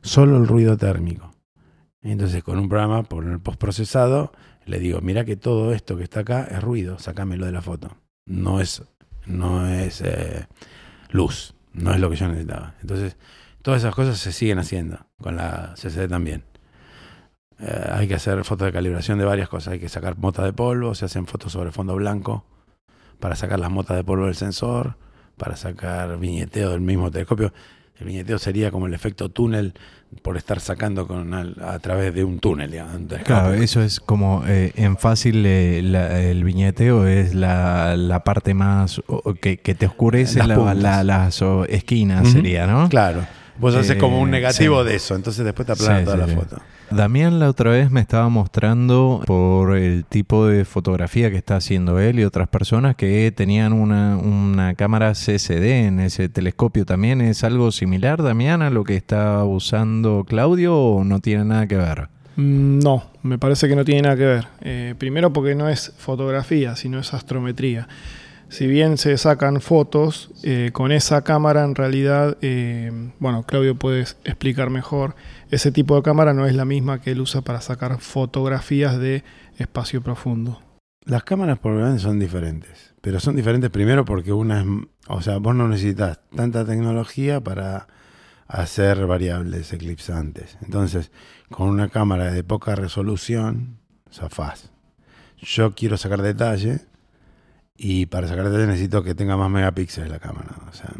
[0.02, 1.32] Solo el ruido térmico.
[2.02, 4.32] Entonces, con un programa, por el postprocesado,
[4.66, 7.96] le digo, mira que todo esto que está acá es ruido, sacámelo de la foto.
[8.26, 8.82] No es,
[9.26, 10.46] no es eh,
[11.10, 12.74] luz, no es lo que yo necesitaba.
[12.80, 13.16] Entonces,
[13.62, 16.44] todas esas cosas se siguen haciendo, con la CCD también.
[17.60, 19.74] Eh, hay que hacer fotos de calibración de varias cosas.
[19.74, 22.44] Hay que sacar motas de polvo, se hacen fotos sobre fondo blanco
[23.20, 24.96] para sacar las motas de polvo del sensor,
[25.36, 27.52] para sacar viñeteo del mismo telescopio.
[28.02, 29.74] El viñeteo sería como el efecto túnel
[30.22, 32.70] por estar sacando con al- a través de un túnel.
[32.72, 33.24] digamos, telescopio.
[33.24, 38.54] Claro, eso es como eh, en fácil eh, la- el viñeteo es la, la parte
[38.54, 39.00] más
[39.40, 40.76] que, que te oscurece Las la- puntas.
[40.78, 42.88] la- las o, esquinas, sería, ¿no?
[42.88, 43.24] Claro.
[43.58, 44.88] Vos haces como un Eh, negativo sí.
[44.90, 46.56] de eso, entonces después te aplana Sí, toda sí, la foto.
[46.92, 51.98] Damián la otra vez me estaba mostrando por el tipo de fotografía que está haciendo
[51.98, 56.84] él y otras personas que tenían una, una cámara CCD en ese telescopio.
[56.84, 61.66] ¿También es algo similar, Damián, a lo que está usando Claudio o no tiene nada
[61.66, 62.08] que ver?
[62.36, 64.46] Mm, No, me parece que no tiene nada que ver.
[64.60, 67.88] Eh, primero porque no es fotografía, sino es astrometría.
[68.52, 74.18] Si bien se sacan fotos, eh, con esa cámara en realidad, eh, bueno, Claudio puedes
[74.24, 75.14] explicar mejor,
[75.52, 79.22] ese tipo de cámara no es la misma que él usa para sacar fotografías de
[79.58, 80.62] espacio profundo.
[81.04, 84.66] Las cámaras probablemente son diferentes, pero son diferentes primero porque una es,
[85.08, 87.86] o sea, vos no necesitas tanta tecnología para
[88.48, 90.56] hacer variables eclipsantes.
[90.62, 91.12] Entonces,
[91.50, 93.76] con una cámara de poca resolución,
[94.10, 94.70] zafás.
[95.36, 96.80] Yo quiero sacar detalle
[97.76, 100.56] y para sacar detalle necesito que tenga más megapíxeles la cámara.
[100.70, 100.94] O sea,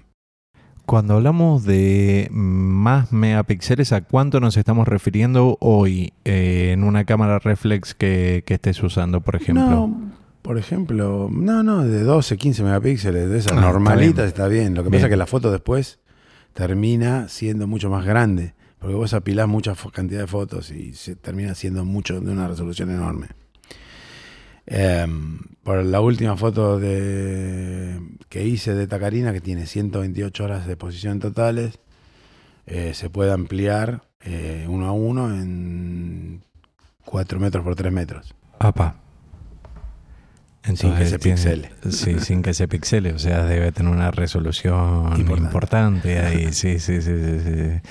[0.86, 7.38] Cuando hablamos de más megapíxeles, ¿a cuánto nos estamos refiriendo hoy eh, en una cámara
[7.38, 9.64] reflex que, que estés usando, por ejemplo?
[9.64, 10.10] No,
[10.42, 14.26] por ejemplo, no, no, de 12, 15 megapíxeles, de esas Ah, está normalitas bien.
[14.26, 14.74] está bien.
[14.74, 15.00] Lo que Bien.
[15.00, 16.00] pasa es que la foto después
[16.52, 21.54] termina siendo mucho más grande, porque vos apilás mucha cantidad de fotos y se termina
[21.54, 23.28] siendo mucho de una resolución enorme.
[24.66, 30.72] Em, por la última foto de, que hice de Tacarina, que tiene 128 horas de
[30.72, 31.78] exposición totales,
[32.66, 36.42] eh, se puede ampliar eh, uno a uno en
[37.04, 38.34] 4 metros por 3 metros.
[38.58, 38.96] Apa.
[40.62, 41.70] Sin que se pixele.
[41.90, 43.12] Sí, sin que se pixele.
[43.12, 45.42] O sea, debe tener una resolución Importante.
[45.42, 46.52] importante, ahí.
[46.52, 47.88] Sí, sí, sí, sí, sí.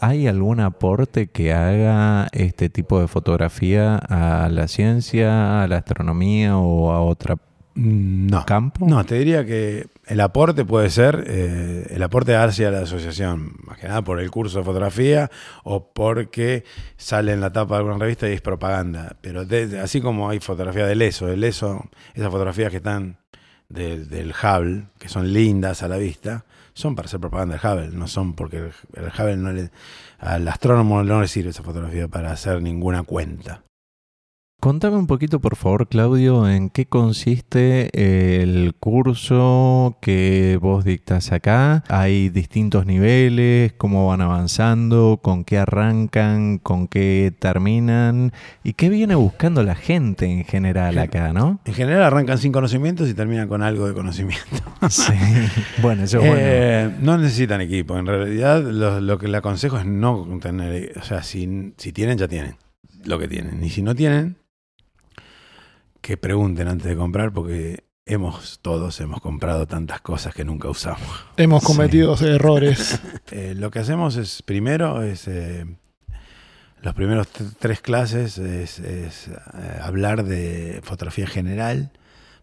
[0.00, 6.56] ¿Hay algún aporte que haga este tipo de fotografía a la ciencia, a la astronomía
[6.56, 7.38] o a otro
[7.74, 8.44] Mm, No.
[8.46, 8.84] campo?
[8.88, 13.78] No, te diría que el aporte puede ser eh, el aporte hacia la asociación, más
[13.78, 15.30] que nada por el curso de fotografía
[15.62, 16.64] o porque
[16.96, 19.16] sale en la tapa de alguna revista y es propaganda.
[19.20, 23.18] Pero de- así como hay fotografía del ESO, el ESO, esas fotografías que están
[23.68, 26.44] del, del Hubble, que son lindas a la vista,
[26.74, 29.70] son para hacer propaganda del Hubble, no son porque el, el Hubble no le,
[30.18, 33.62] al astrónomo no le sirve esa fotografía para hacer ninguna cuenta.
[34.60, 37.88] Contame un poquito, por favor, Claudio, en qué consiste
[38.42, 41.82] el curso que vos dictas acá.
[41.88, 43.72] ¿Hay distintos niveles?
[43.78, 45.18] ¿Cómo van avanzando?
[45.22, 46.58] ¿Con qué arrancan?
[46.58, 48.34] ¿Con qué terminan?
[48.62, 51.60] ¿Y qué viene buscando la gente en general acá, no?
[51.64, 54.44] En general arrancan sin conocimientos y terminan con algo de conocimiento.
[54.88, 55.12] Sí.
[55.82, 56.40] Bueno, eso es bueno.
[56.42, 57.98] Eh, no necesitan equipo.
[57.98, 60.98] En realidad, lo, lo que le aconsejo es no tener.
[60.98, 62.56] O sea, si, si tienen, ya tienen
[63.04, 63.62] lo que tienen.
[63.62, 64.36] Y si no tienen,
[66.00, 71.08] que pregunten antes de comprar, porque hemos todos hemos comprado tantas cosas que nunca usamos.
[71.36, 71.66] Hemos Sí.
[71.66, 73.00] cometido errores.
[73.32, 75.64] Eh, lo que hacemos es, primero, es eh,
[76.82, 81.92] los primeros tres clases es, es, eh, hablar de fotografía general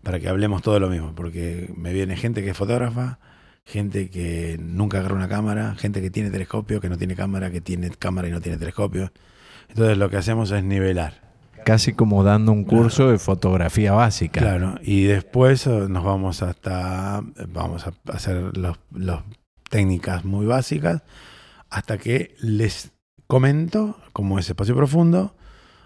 [0.02, 3.20] para que hablemos todo lo mismo, porque me viene gente que es fotógrafa,
[3.66, 7.60] gente que nunca agarra una cámara, gente que tiene telescopio, que no tiene cámara, que
[7.60, 9.12] tiene cámara y no tiene telescopio.
[9.68, 11.27] Entonces lo que hacemos es nivelar.
[11.68, 14.40] Casi como dando un curso de fotografía básica.
[14.40, 19.22] Claro, y después eh, nos vamos hasta, vamos a hacer los, los
[19.70, 21.02] técnicas muy básicas
[21.70, 22.92] hasta que les
[23.28, 25.36] comento cómo es espacio profundo.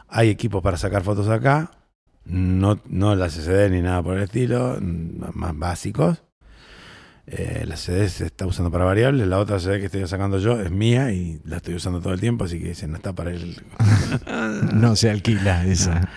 [0.08, 1.72] Hay equipos para sacar fotos acá,
[2.26, 6.22] no, no las CCD ni nada por el estilo, más básicos.
[7.28, 10.60] Eh, la CD se está usando para variables, la otra CD que estoy sacando yo
[10.60, 13.32] es mía y la estoy usando todo el tiempo, así que se no está para
[13.32, 13.62] el,
[14.74, 16.10] No se alquila esa.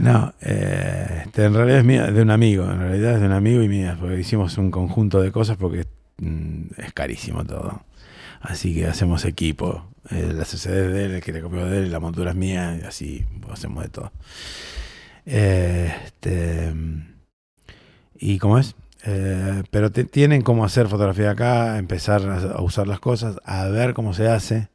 [0.00, 2.64] No, eh, este, en realidad es mía, de un amigo.
[2.64, 5.86] En realidad es de un amigo y mía, porque hicimos un conjunto de cosas porque
[6.18, 7.84] mm, es carísimo todo.
[8.40, 9.86] Así que hacemos equipo.
[10.10, 12.36] Eh, la CCD es de él, el que te copió de él, la montura es
[12.36, 14.12] mía, y así hacemos de todo.
[15.24, 16.72] Eh, este,
[18.18, 18.74] ¿Y cómo es?
[19.04, 24.14] Eh, pero tienen cómo hacer fotografía acá, empezar a, usar las cosas, a ver cómo
[24.14, 24.68] se hace.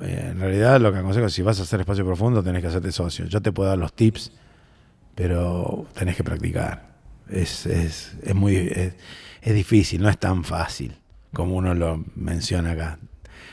[0.00, 2.68] Eh, en realidad lo que aconsejo es si vas a hacer espacio profundo tenés que
[2.68, 3.26] hacerte socio.
[3.26, 4.32] Yo te puedo dar los tips,
[5.14, 6.96] pero tenés que practicar.
[7.28, 8.56] Es, es, es muy
[9.46, 10.96] es difícil, no es tan fácil
[11.32, 12.98] como uno lo menciona acá.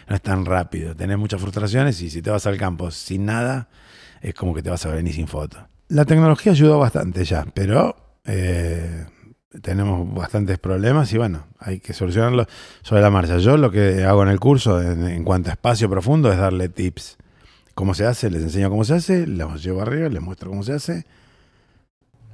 [0.07, 0.95] No es tan rápido.
[0.95, 3.67] Tenés muchas frustraciones y si te vas al campo sin nada,
[4.21, 5.57] es como que te vas a venir sin foto.
[5.89, 9.05] La tecnología ayudó bastante ya, pero eh,
[9.61, 12.47] tenemos bastantes problemas y bueno, hay que solucionarlos
[12.81, 13.37] sobre la marcha.
[13.37, 16.69] Yo lo que hago en el curso en, en cuanto a espacio profundo es darle
[16.69, 17.17] tips.
[17.75, 18.29] ¿Cómo se hace?
[18.29, 21.05] Les enseño cómo se hace, los llevo arriba, les muestro cómo se hace.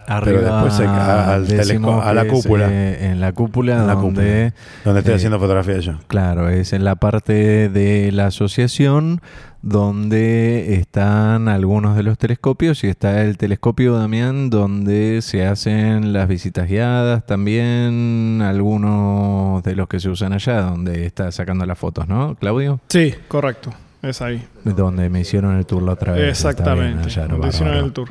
[0.07, 2.67] Arriba después al telesco- a la que es, cúpula.
[2.71, 5.93] eh, en la cúpula En la donde, Donde estoy Eh, haciendo fotografía yo.
[6.07, 9.21] claro, es en la parte de la asociación
[9.61, 16.27] donde están algunos de los telescopios y está el telescopio Damián donde se hacen las
[16.27, 22.07] visitas guiadas, también algunos de los que se usan allá, donde está sacando las fotos,
[22.07, 22.79] ¿no, Claudio?
[22.89, 23.71] Sí, correcto.
[24.01, 24.43] Es ahí.
[24.63, 26.29] Donde me hicieron el tour la otra vez.
[26.29, 27.09] Exactamente.
[27.27, 28.09] Donde hicieron el tour.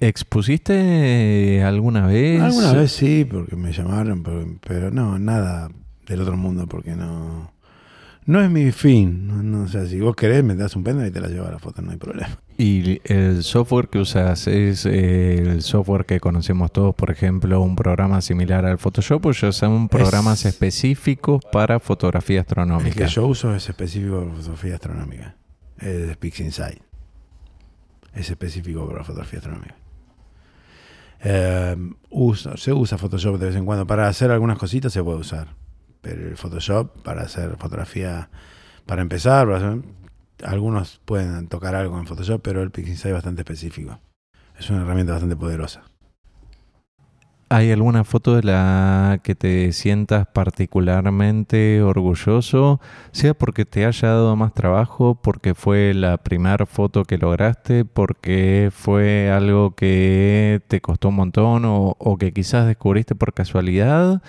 [0.00, 2.40] ¿Expusiste alguna vez?
[2.40, 5.70] Alguna vez sí, porque me llamaron, pero, pero no, nada
[6.06, 7.52] del otro mundo, porque no.
[8.26, 9.26] No es mi fin.
[9.26, 11.46] No, no, o sea, si vos querés, me das un pendrive y te la llevo
[11.46, 12.38] a la foto, no hay problema.
[12.58, 17.74] ¿Y el software que usas es eh, el software que conocemos todos, por ejemplo, un
[17.74, 23.06] programa similar al Photoshop o ya son programas Es- específicos para fotografía El que astronómica?
[23.06, 25.36] yo uso es específico para fotografía astronómica.
[25.78, 26.80] Es PixInsight.
[28.14, 29.74] Es específico para fotografía astronómica.
[31.20, 31.76] Eh,
[32.10, 33.86] uso- se usa Photoshop de vez en cuando.
[33.86, 35.48] Para hacer algunas cositas se puede usar.
[36.00, 38.30] Pero el Photoshop para hacer fotografía,
[38.86, 39.48] para empezar,
[40.44, 43.98] algunos pueden tocar algo en Photoshop, pero el PixInsight es bastante específico.
[44.58, 45.82] Es una herramienta bastante poderosa.
[47.50, 52.78] ¿Hay alguna foto de la que te sientas particularmente orgulloso?
[53.10, 58.68] Sea porque te haya dado más trabajo, porque fue la primera foto que lograste, porque
[58.70, 64.22] fue algo que te costó un montón o, que quizás descubriste por casualidad.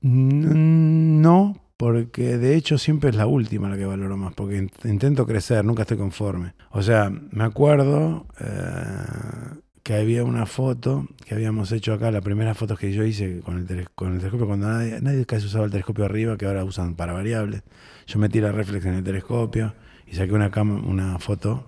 [0.00, 4.90] Mm, No, porque de hecho siempre es la última la que valoro más, porque int-
[4.90, 6.54] intento crecer, nunca estoy conforme.
[6.72, 12.54] O sea, me acuerdo eh, que había una foto que habíamos hecho acá, la primera
[12.54, 15.70] foto que yo hice con el, con el telescopio, cuando nadie, nadie casi usaba el
[15.70, 17.62] telescopio arriba, que ahora usan para variables.
[18.06, 19.74] Yo metí la reflex en el telescopio
[20.06, 21.66] y saqué una, una foto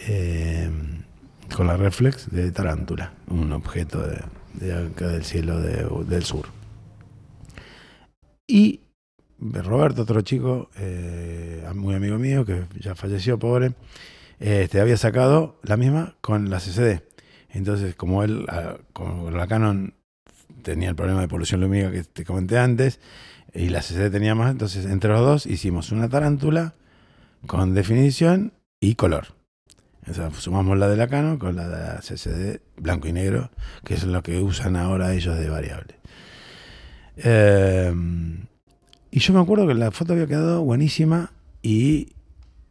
[0.00, 0.70] eh,
[1.54, 6.46] con la reflex de tarántula, un objeto de, acá del cielo de- del sur.
[8.46, 8.80] Y
[9.40, 13.74] Roberto, otro chico, eh, muy amigo mío, que ya falleció, pobre,
[14.40, 17.02] este, había sacado la misma con la CCD.
[17.48, 19.94] Entonces, como él, ah, con la Canon
[20.62, 23.00] tenía el problema de polución lumínica que te comenté antes,
[23.54, 26.74] y la CCD tenía más, entonces entre los dos hicimos una tarántula
[27.46, 29.28] con definición y color.
[30.08, 33.50] O sea, sumamos la de la Canon con la de la CCD blanco y negro,
[33.84, 35.96] que es lo que usan ahora ellos de variable.
[37.16, 37.92] Eh,
[39.10, 41.32] y yo me acuerdo que la foto había quedado buenísima
[41.62, 42.12] y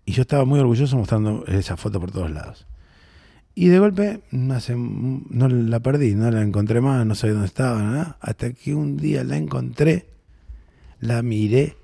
[0.06, 2.66] yo estaba muy orgulloso mostrando esa foto por todos lados.
[3.60, 4.20] Y de golpe
[4.52, 8.18] hace- no la perdí, no la encontré más, no sabía dónde estaba, nada.
[8.22, 10.06] Hasta que un día la encontré,
[11.00, 11.76] la miré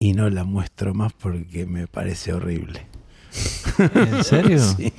[0.00, 2.86] y no la muestro más porque me parece horrible.
[3.94, 4.58] ¿En serio?
[4.58, 4.92] Sí.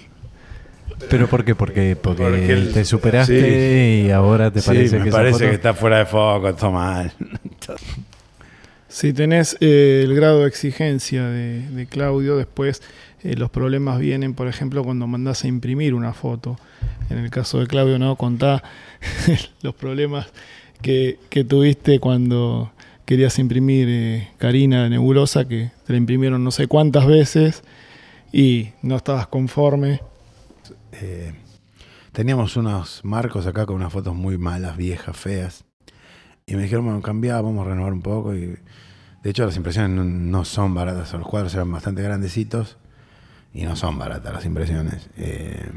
[1.09, 1.55] ¿Pero por qué?
[1.55, 5.33] Porque, porque, Porque el- te superaste y ahora te Sí, parece me que esa parece
[5.39, 7.11] foto- que está fuera de foco, está mal.
[8.89, 12.81] Si tenés eh, el grado de exigencia de, de Claudio, después
[13.23, 16.59] eh, los problemas vienen, por ejemplo, cuando mandás a imprimir una foto.
[17.09, 18.15] En el caso de Claudio, ¿no?
[18.15, 18.63] Contá
[19.61, 20.27] los problemas
[20.81, 22.71] que, tuviste cuando
[23.05, 27.63] querías imprimir eh, Karina de Nebulosa, que te la imprimieron no sé cuántas veces
[28.31, 30.01] y no estabas conforme.
[30.91, 31.33] Eh,
[32.11, 35.65] teníamos unos marcos acá con unas fotos muy malas, viejas, feas.
[36.45, 38.35] Y me dijeron, bueno, cambiá, vamos a renovar un poco.
[38.35, 38.57] Y
[39.23, 41.13] de hecho, las impresiones no son baratas.
[41.13, 42.77] Los cuadros eran bastante grandecitos
[43.53, 45.09] y no son baratas las impresiones.
[45.17, 45.69] Eh,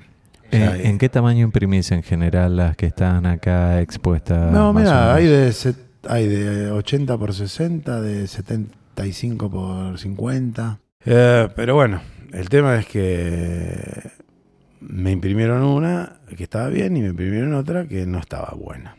[0.53, 4.51] ¿En qué tamaño imprimís en general las que están acá expuestas?
[4.53, 5.77] No, mira, hay de, set-
[6.09, 10.81] hay de 80 por 60, de 75 por 50.
[11.05, 12.01] Eh, pero bueno,
[12.33, 14.11] el tema es que
[14.81, 18.97] me imprimieron una que estaba bien y me imprimieron otra que no estaba buena.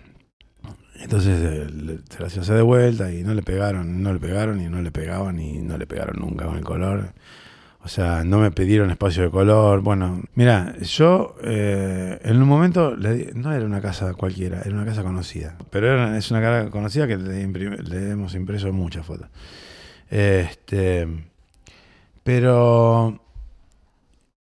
[1.01, 4.69] Entonces eh, se las hace de vuelta y no le pegaron, no le pegaron y
[4.69, 7.13] no le pegaban y no le pegaron nunca con el color.
[7.83, 9.81] O sea, no me pidieron espacio de color.
[9.81, 14.85] Bueno, mira, yo eh, en un momento le no era una casa cualquiera, era una
[14.85, 15.57] casa conocida.
[15.71, 17.41] Pero era- es una casa conocida que le
[18.11, 19.27] hemos impreso muchas fotos.
[20.11, 21.07] Este,
[22.23, 23.19] pero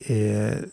[0.00, 0.66] eh,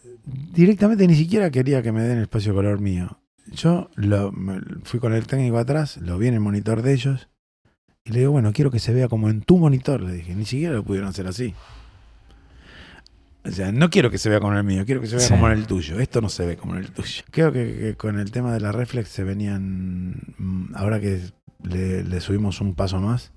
[0.53, 3.19] directamente ni siquiera quería que me den espacio de color mío.
[3.53, 7.29] Yo lo- me- fui con el técnico atrás, lo vi en el monitor de ellos
[8.03, 10.35] y le digo, bueno, quiero que se vea como en tu monitor, le dije.
[10.35, 11.53] Ni siquiera lo pudieron hacer así.
[13.47, 15.33] O sea, no quiero que se vea como el mío, quiero que se vea Sí.
[15.33, 15.99] como el tuyo.
[15.99, 17.23] Esto no se ve como el tuyo.
[17.31, 21.21] Creo que, que con el tema de la reflex se venían, mm, ahora que
[21.63, 23.31] le, le subimos un paso más,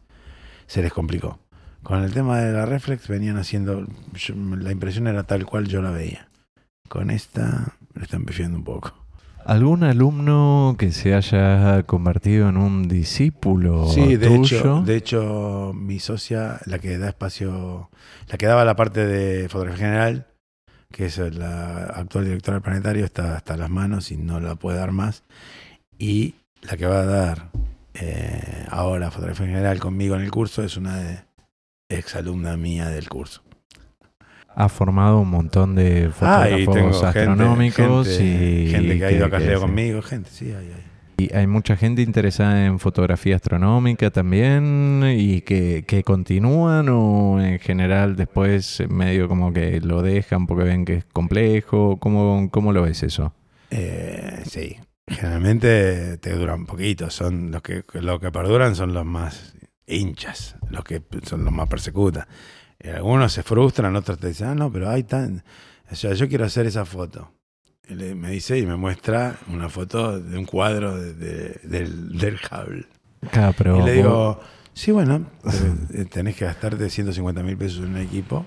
[0.66, 1.38] se les complicó.
[1.82, 5.80] Con el tema de la reflex venían haciendo, yo- la impresión era tal cual yo
[5.80, 6.28] la veía.
[6.88, 8.99] Con esta le están pifiando un poco.
[9.44, 14.58] ¿Algún alumno que se haya convertido en un discípulo Sí, de tuyo?
[14.58, 17.90] hecho, de hecho, mi socia, la que da espacio,
[18.28, 20.26] la que daba la parte de fotografía general,
[20.92, 24.78] que es la actual directora del planetario, está hasta las manos y no la puede
[24.78, 25.24] dar más.
[25.98, 27.50] Y la que va a dar
[27.94, 31.20] eh, ahora fotografía general conmigo en el curso es una de
[31.88, 33.42] exalumna mía del curso.
[34.54, 39.26] Ha formado un montón de Ah, fotógrafos gente- astronómicos gente, y gente que ha ido
[39.26, 39.54] a sí.
[39.60, 40.84] conmigo, gente, sí, hay, hay.
[41.18, 47.58] Y hay mucha gente interesada en fotografía astronómica también y que, que continúan o en
[47.58, 51.98] general después medio como que lo dejan porque ven que es complejo.
[51.98, 53.34] ¿Cómo, cómo lo ves eso?
[53.70, 54.76] Eh, sí,
[55.06, 57.10] generalmente te duran poquito.
[57.10, 59.54] Son los que los que perduran son los más
[59.86, 62.26] hinchas, los que son los más persecutas.
[62.82, 65.42] Y algunos se frustran, otros te dicen, ah, no, pero hay tan.
[65.90, 67.32] O sea, yo quiero hacer esa foto.
[67.88, 72.16] Y le- me dice y me muestra una foto de un cuadro de- de- del,
[72.18, 72.86] del Hubble.
[73.30, 74.40] Claro, pero y le vos- digo,
[74.72, 75.26] sí, bueno,
[75.92, 78.46] eh, tenés que gastarte 150 mil pesos en un equipo.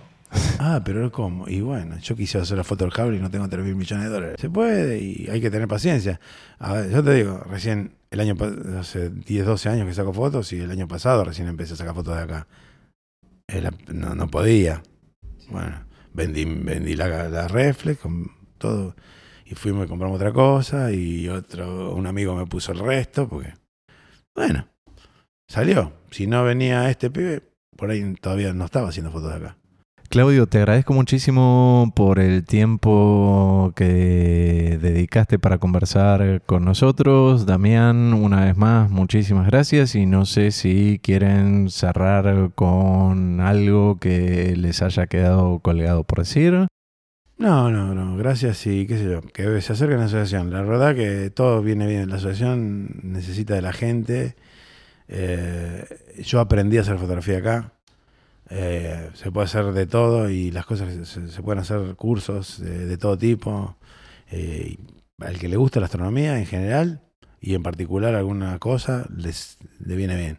[0.58, 1.48] Ah, pero ¿cómo?
[1.48, 4.06] Y bueno, yo quise hacer la foto del Hubble y no tengo 3 mil millones
[4.06, 4.38] de dólares.
[4.40, 6.20] Se puede y hay que tener paciencia.
[6.58, 8.36] A ver, yo te digo, recién el año
[8.80, 11.94] hace 10, 12 años que saco fotos y el año pasado recién empecé a sacar
[11.94, 12.48] fotos de acá.
[13.48, 14.82] Era- no, no podía.
[15.50, 18.96] Bueno, vendí, vendí la, la reflex con todo
[19.46, 23.54] y fuimos y compramos otra cosa y otro, un amigo me puso el resto porque,
[24.36, 24.68] bueno,
[25.48, 25.94] salió.
[26.12, 27.44] Si no venía este pibe,
[27.76, 29.58] por ahí todavía no estaba haciendo fotos de acá.
[30.14, 37.48] Claudio, te agradezco muchísimo por el tiempo que dedicaste para conversar con nosotros.
[37.48, 44.56] Damián, una vez más, muchísimas gracias y no sé si quieren cerrar con algo que
[44.56, 46.68] les haya quedado colgado por decir.
[47.40, 50.52] No, no, no, gracias y qué sé yo, que se acerquen a la asociación.
[50.52, 52.10] La verdad que todo viene bien.
[52.10, 54.36] La asociación necesita de la gente.
[55.08, 55.86] Eh,
[56.24, 57.74] yo aprendí a hacer fotografía acá.
[58.56, 62.86] Eh, se puede hacer de todo y las cosas se, se pueden hacer cursos de,
[62.86, 63.78] de todo tipo.
[64.32, 64.78] Eh,
[65.20, 67.02] al que le gusta la astronomía en general
[67.42, 70.38] y en particular alguna cosa, les, le viene bien.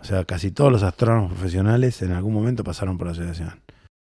[0.00, 3.60] O sea, casi todos los astrónomos profesionales en algún momento pasaron por la asociación.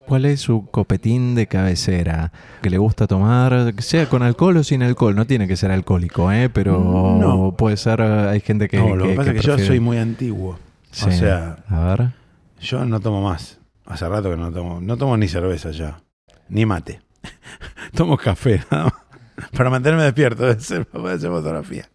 [0.06, 4.82] ¿Cuál es su copetín de cabecera que le gusta tomar, sea con alcohol o sin
[4.82, 5.14] alcohol?
[5.14, 6.50] No tiene que ser alcohólico, ¿eh?
[6.50, 7.54] pero No.
[7.56, 8.76] puede ser, hay gente que...
[8.76, 10.58] no, lo que, pasa es que yo soy muy antiguo.
[10.90, 11.08] Sí.
[11.08, 12.21] O sea, A ver.
[12.62, 13.58] Yo no tomo más.
[13.84, 14.80] Hace rato que no tomo.
[14.80, 16.02] No tomo ni cerveza ya.
[16.48, 17.02] Ni mate.
[17.94, 19.50] tomo café, nada más.
[19.52, 21.90] Para mantenerme despierto, de poder hacer fotografía.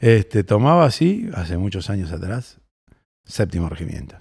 [0.00, 2.60] Este, tomaba así, hace muchos años atrás,
[3.24, 4.16] séptimo regimiento.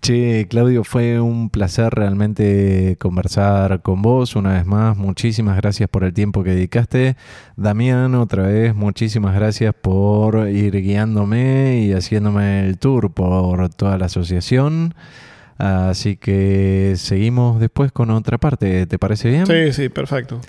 [0.00, 4.96] Che, Claudio, fue un placer realmente conversar con vos una vez más.
[4.96, 7.16] Muchísimas gracias por el tiempo que dedicaste.
[7.56, 14.06] Damián, otra vez, muchísimas gracias por ir guiándome y haciéndome el tour por toda la
[14.06, 14.94] asociación.
[15.58, 18.86] Así que seguimos después con otra parte.
[18.86, 19.46] ¿Te parece bien?
[19.46, 20.40] Sí, sí, perfecto.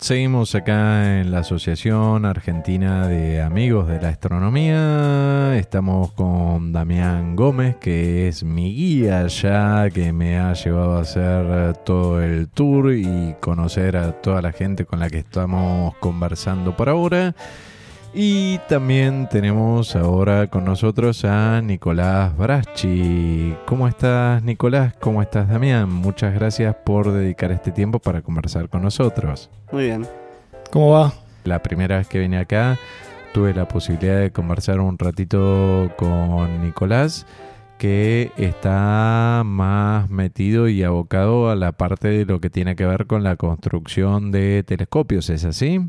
[0.00, 5.58] Seguimos acá en la Asociación Argentina de Amigos de la Astronomía.
[5.58, 11.76] Estamos con Damián Gómez, que es mi guía ya, que me ha llevado a hacer
[11.84, 16.88] todo el tour y conocer a toda la gente con la que estamos conversando por
[16.88, 17.34] ahora.
[18.12, 23.54] Y también tenemos ahora con nosotros a Nicolás Braschi.
[23.66, 24.94] ¿Cómo estás, Nicolás?
[25.00, 25.88] ¿Cómo estás, Damián?
[25.92, 29.48] Muchas gracias por dedicar este tiempo para conversar con nosotros.
[29.70, 30.08] Muy bien.
[30.72, 31.12] ¿Cómo va?
[31.44, 32.78] La primera vez que vine acá
[33.32, 37.26] tuve la posibilidad de conversar un ratito con Nicolás,
[37.78, 43.06] que está más metido y abocado a la parte de lo que tiene que ver
[43.06, 45.80] con la construcción de telescopios, ¿es así?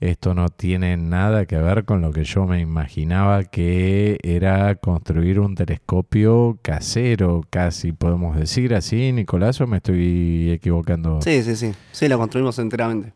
[0.00, 5.40] Esto no tiene nada que ver con lo que yo me imaginaba que era construir
[5.40, 11.20] un telescopio casero, casi podemos decir así, Nicolás, o me estoy equivocando.
[11.20, 11.72] Sí, sí, sí.
[11.90, 13.12] Sí, lo construimos enteramente.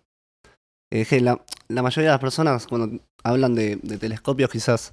[0.93, 4.93] Eh, la, mayoría de las personas cuando hablan de, telescopios quizás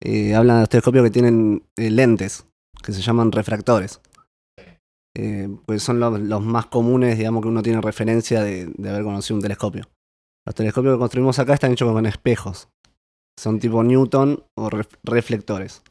[0.00, 2.44] eh, hablan de los telescopios que tienen eh, lentes,
[2.82, 4.00] que se llaman refractores.
[5.66, 9.84] Pues son los, más comunes, digamos, que uno tiene referencia de haber conocido un telescopio.
[10.46, 12.68] Los telescopios que construimos acá están hechos con espejos.
[13.38, 15.82] Son tipo Newton o ref- reflectores.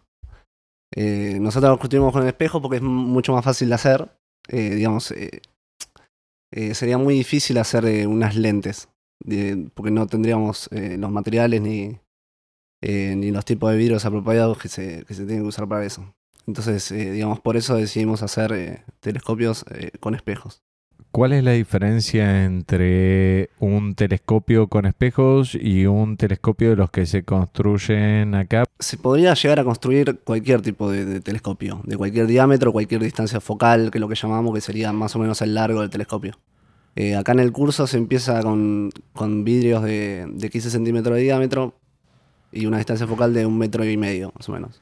[0.95, 4.09] Eh, nosotros los construimos con espejo porque es mucho más fácil de hacer.
[4.47, 5.41] Eh, digamos, eh,
[6.73, 8.89] sería muy difícil hacer unas lentes,
[9.75, 11.99] porque no tendríamos los materiales ni,
[12.81, 16.11] ni los tipos de vidrios apropiados que se, que se tienen que usar para eso.
[16.47, 19.63] Entonces, digamos, por eso decidimos hacer telescopios
[19.99, 20.63] con espejos.
[21.11, 27.07] ¿Cuál es la diferencia entre un telescopio con espejos y un telescopio de los que
[27.07, 28.65] se construyen acá?
[28.77, 33.39] Se podría llegar a construir cualquier tipo de, de telescopio, de cualquier diámetro, cualquier distancia
[33.39, 36.37] focal, que es lo que llamamos que sería más o menos el largo del telescopio.
[36.95, 41.23] Eh, acá en el curso se empieza con, con vidrios de, de 15 centímetros de
[41.23, 41.73] diámetro
[42.51, 44.81] y una distancia focal de un metro y medio, más o menos.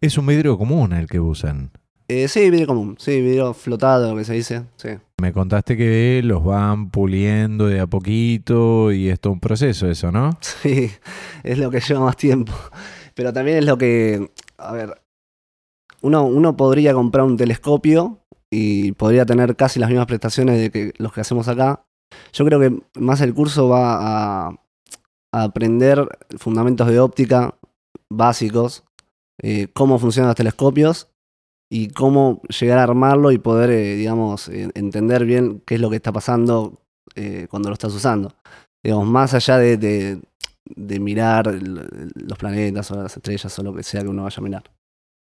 [0.00, 1.70] Es un vidrio común el que usan.
[2.10, 4.88] Eh, sí, vidrio común, sí, vidrio flotado, que se dice, sí.
[5.20, 10.10] Me contaste que los van puliendo de a poquito y es todo un proceso eso,
[10.10, 10.38] ¿no?
[10.40, 10.90] Sí,
[11.42, 12.54] es lo que lleva más tiempo.
[13.14, 15.02] Pero también es lo que, a ver,
[16.00, 20.92] uno, uno podría comprar un telescopio y podría tener casi las mismas prestaciones de que
[20.96, 21.84] los que hacemos acá.
[22.32, 24.48] Yo creo que más el curso va a,
[25.34, 27.54] a aprender fundamentos de óptica
[28.10, 28.84] básicos,
[29.42, 31.10] eh, cómo funcionan los telescopios
[31.70, 35.90] y cómo llegar a armarlo y poder, eh, digamos, eh, entender bien qué es lo
[35.90, 36.80] que está pasando
[37.14, 38.34] eh, cuando lo estás usando.
[38.82, 40.20] Digamos, más allá de, de-
[41.00, 44.62] mirar los planetas o las estrellas o lo que sea que uno vaya a mirar.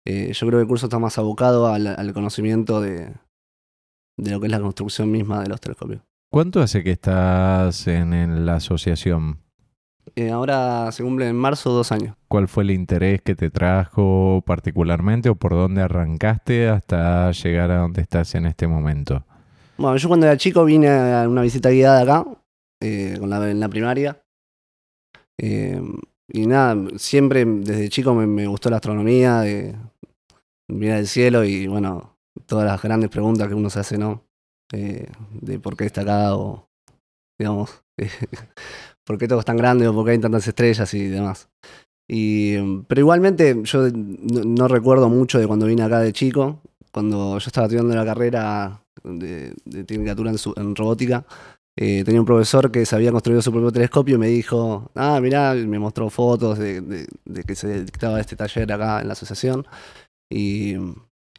[0.05, 3.13] Yo creo que el curso está más abocado al, al conocimiento de,
[4.17, 6.01] de lo que es la construcción misma de los telescopios.
[6.31, 9.39] ¿Cuánto hace que estás en la asociación?
[10.15, 12.15] Eh, ahora se cumple en marzo dos años.
[12.27, 17.79] ¿Cuál fue el interés que te trajo particularmente o por dónde arrancaste hasta llegar a
[17.79, 19.25] donde estás en este momento?
[19.77, 22.25] Bueno, yo cuando era chico vine a una visita guiada acá,
[22.81, 24.21] eh, con la, en la primaria.
[25.37, 25.81] Eh,
[26.27, 29.75] y nada, siempre desde chico me, me gustó la astronomía, de
[30.69, 34.23] mirar el cielo y bueno, todas las grandes preguntas que uno se hace, ¿no?
[34.71, 36.67] De por qué está acá o,
[37.37, 37.83] digamos,
[39.05, 41.49] por qué todo es tan grande o por qué hay tantas estrellas y demás.
[42.07, 47.37] Y, pero igualmente yo no, no recuerdo mucho de cuando vine acá de chico, cuando
[47.39, 51.25] yo estaba estudiando la carrera de, de tecnicatura en, su- en robótica,
[51.77, 55.19] eh, tenía un profesor que se había construido su propio telescopio y me dijo, ah,
[55.21, 59.13] mirá, me mostró fotos de, de- de que se dictaba este taller acá en la
[59.13, 59.65] asociación.
[60.29, 60.75] Y,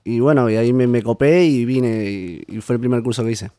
[0.04, 3.24] y bueno, y ahí me, me copé y vine y, y fue el primer curso
[3.24, 3.50] que hice.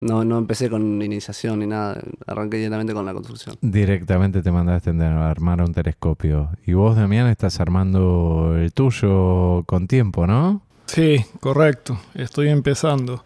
[0.00, 3.56] No, no empecé con iniciación ni nada, arranqué directamente con la construcción.
[3.62, 6.50] Directamente te mandaste a armar un telescopio.
[6.66, 10.62] Y vos, Damián, estás armando el tuyo con tiempo, ¿no?
[10.86, 11.98] Sí, correcto.
[12.14, 13.24] Estoy empezando.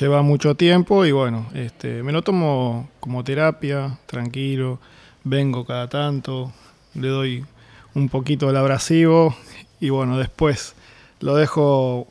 [0.00, 4.80] Lleva mucho tiempo y bueno, este, me lo tomo como terapia, tranquilo.
[5.24, 6.52] Vengo cada tanto,
[6.94, 7.44] le doy
[7.94, 9.34] un poquito del abrasivo
[9.78, 10.74] y bueno, después
[11.20, 12.08] lo dejo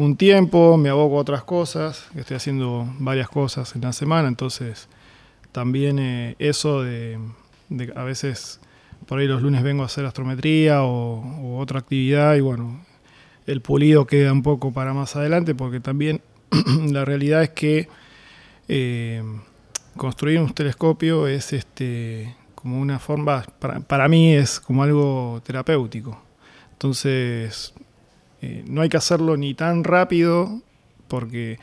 [0.00, 4.88] un tiempo, me aboco a otras cosas, estoy haciendo varias cosas en la semana, entonces
[5.52, 7.18] también eh, eso de,
[7.94, 8.60] a veces
[9.06, 12.84] por ahí los lunes vengo a hacer astrometría o, o otra actividad y bueno,
[13.46, 16.22] el pulido queda un poco para más adelante porque también
[16.90, 17.88] la realidad es que
[18.68, 19.22] eh,
[19.96, 26.22] construir un telescopio es este como una forma, para, para mí es como algo terapéutico.
[26.72, 27.72] Entonces,
[28.42, 30.60] eh, no hay que hacerlo ni tan rápido
[31.08, 31.58] porque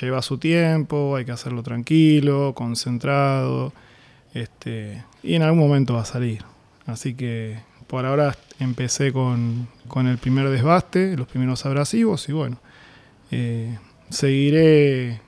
[0.00, 3.72] lleva su tiempo, hay que hacerlo tranquilo, concentrado,
[4.32, 6.44] este, y en algún momento va a salir.
[6.86, 12.58] Así que por ahora empecé con, con el primer desbaste, los primeros abrasivos, y bueno,
[13.30, 13.78] eh,
[14.10, 15.20] seguiré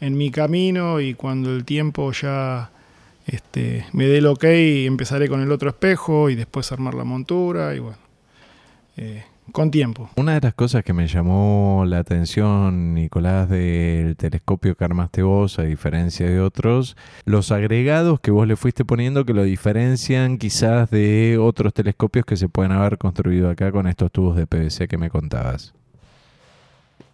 [0.00, 2.70] en mi camino y cuando el tiempo ya
[3.26, 7.74] este, me dé el ok, empezaré con el otro espejo y después armar la montura
[7.74, 7.98] y bueno,
[8.96, 10.08] eh, con tiempo.
[10.16, 15.58] Una de las cosas que me llamó la atención, Nicolás, del telescopio que armaste vos,
[15.58, 20.90] a diferencia de otros, los agregados que vos le fuiste poniendo que lo diferencian quizás
[20.90, 24.98] de otros telescopios que se pueden haber construido acá con estos tubos de PVC que
[24.98, 25.74] me contabas.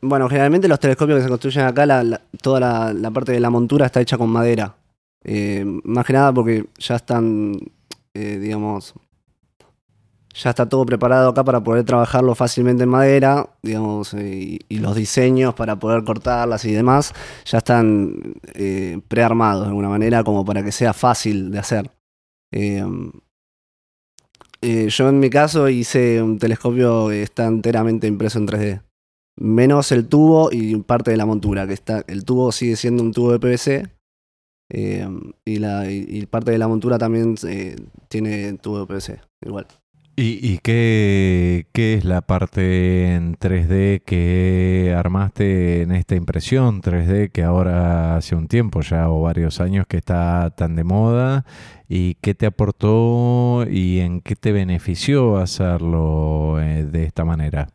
[0.01, 3.41] Bueno, generalmente los telescopios que se construyen acá, la- la- toda la, la parte de
[3.41, 4.75] la montura está hecha con madera.
[5.25, 7.55] Eh, más que nada porque ya están,
[8.13, 8.93] eh, digamos,
[10.35, 14.97] ya está todo preparado acá para poder trabajarlo fácilmente en madera, digamos, eh, y, los
[14.97, 17.13] diseños para poder cortarlas y demás
[17.45, 21.91] ya están eh, prearmados de alguna manera como para que sea fácil de hacer.
[22.53, 22.85] Eh,
[24.89, 28.83] yo en mi caso hice un telescopio que está enteramente impreso en 3D
[29.37, 33.13] menos el tubo y parte de la montura, que está, el tubo sigue siendo un
[33.13, 33.91] tubo de PVC
[35.45, 37.35] y, la, y, parte de la montura también
[38.09, 39.67] tiene tubo de PVC, igual.
[40.17, 48.17] ¿Y, qué, es la parte en 3D que armaste en esta impresión 3D que ahora
[48.17, 51.45] hace un tiempo ya o varios años que está tan de moda?
[51.89, 57.69] ¿Y qué te aportó y en qué te benefició hacerlo eh, de esta manera?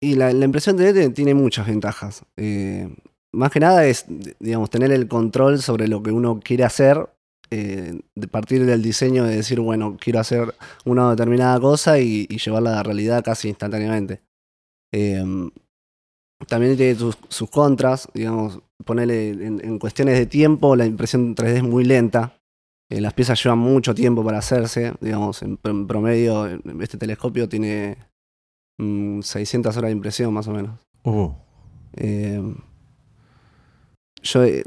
[0.00, 2.24] Y la, la impresión 3D tiene muchas ventajas.
[2.38, 2.88] Eh,
[3.32, 4.06] más que nada es,
[4.40, 7.10] digamos, tener el control sobre lo que uno quiere hacer,
[7.54, 12.38] eh, de partir del diseño de decir, bueno, quiero hacer una determinada cosa y, y
[12.38, 14.22] llevarla a la realidad casi instantáneamente.
[14.92, 15.24] Eh,
[16.48, 21.56] también tiene sus, sus contras, digamos, ponerle en, en cuestiones de tiempo, la impresión 3D
[21.56, 22.36] es muy lenta.
[22.90, 26.46] Eh, las piezas llevan mucho tiempo para hacerse, digamos, en, en promedio
[26.80, 27.96] este telescopio tiene
[28.78, 30.80] mm, 600 horas de impresión más o menos.
[31.04, 31.32] Uh,
[31.96, 32.42] Eh,
[34.22, 34.64] yo eh,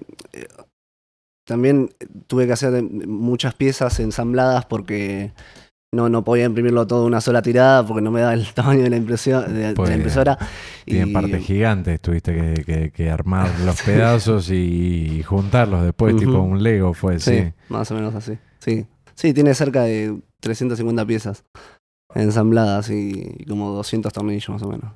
[1.48, 1.90] también
[2.28, 5.32] tuve que hacer muchas piezas ensambladas porque
[5.94, 8.84] no, no podía imprimirlo todo de una sola tirada porque no me daba el tamaño
[8.84, 10.38] de la impresión de, de Pues, la impresora.
[10.86, 16.40] tienen Y- partes gigantes, tuviste que, que- que armar los pedazos y juntarlos después, tipo
[16.42, 17.54] un Lego fue, sí, sí.
[17.70, 18.38] más o menos así.
[18.60, 18.86] Sí.
[19.16, 21.46] sí, tiene cerca de 350 piezas
[22.14, 24.92] ensambladas y, y como 200 tornillos más o menos.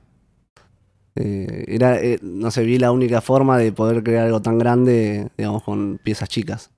[1.15, 5.29] Eh, era, eh, no sé, vi la única forma de poder crear algo tan grande,
[5.37, 6.71] digamos, con piezas chicas.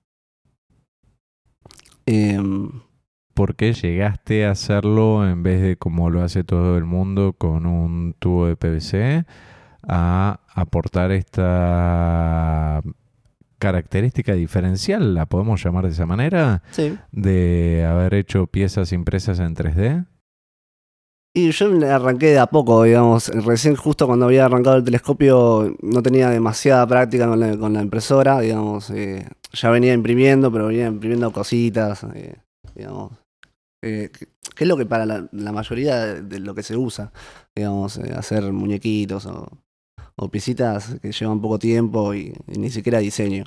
[2.05, 2.81] Em,
[3.33, 7.65] ¿Por qué llegaste a hacerlo en vez de como lo hace todo el mundo con
[7.65, 9.25] un tubo de PVC
[9.87, 12.81] a aportar esta
[13.57, 16.97] característica diferencial, la podemos llamar de esa manera, sí.
[17.11, 20.05] de haber hecho piezas impresas en 3D?
[21.35, 23.29] Y yo arranqué de a poco, digamos.
[23.29, 28.91] Recién justo cuando había arrancado el telescopio no tenía demasiada práctica con la, impresora, digamos.
[28.91, 32.35] eh, ya venía imprimiendo, pero venía imprimiendo cositas, eh,
[32.75, 33.13] digamos.
[33.83, 37.11] eh, que, es lo que para la, mayoría de, lo que se usa,
[37.55, 39.49] digamos, eh, hacer muñequitos o,
[40.31, 43.45] piecitas que llevan poco tiempo y, y ni siquiera diseño.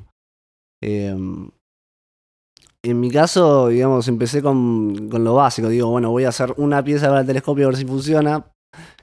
[2.91, 5.69] En mi caso, digamos, empecé con, con lo básico.
[5.69, 8.47] Digo, bueno, voy a hacer una pieza para el telescopio a ver si funciona.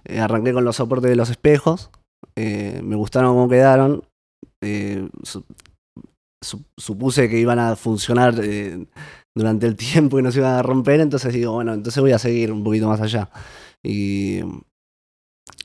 [0.06, 1.90] Eh, arranqué con los soportes de los espejos.
[2.36, 4.04] Eh, me gustaron cómo quedaron.
[4.64, 5.44] Eh, su-
[6.44, 8.36] su- supuse que iban a funcionar
[9.36, 11.02] durante el tiempo y no se iban a romper.
[11.02, 13.30] Entonces digo, bueno, entonces voy a seguir un poquito más allá.
[13.86, 14.40] Y,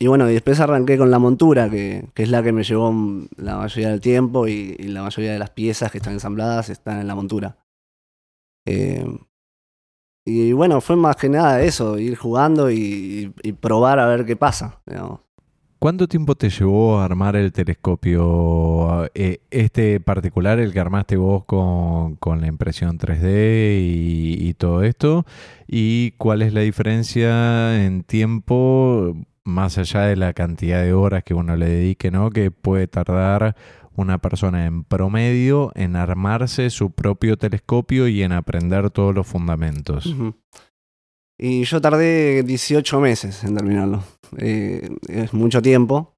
[0.05, 2.93] bueno, después arranqué con la montura, que, es la que me llevó
[3.37, 7.07] la mayoría del tiempo y la mayoría de las piezas que están ensambladas están en
[7.07, 7.57] la montura.
[8.69, 9.05] Eh,
[10.27, 14.83] y bueno, fue más que nada eso, ir jugando y, probar a ver qué pasa.
[15.79, 19.09] ¿Cuánto tiempo te llevó a armar el telescopio?
[19.15, 24.83] eh, este particular, el que armaste vos con, con la impresión 3D y, y todo
[24.83, 25.25] esto.
[25.67, 29.15] ¿Y cuál es la diferencia en tiempo,
[29.45, 32.29] más allá de la cantidad de horas que uno le dedique, ¿no?
[32.29, 33.57] Que puede tardar
[33.99, 40.15] una persona en promedio en armarse su propio telescopio y en aprender todos los fundamentos.
[41.37, 44.03] Y yo tardé 18 meses en terminarlo.
[44.39, 46.15] Eh, es mucho tiempo.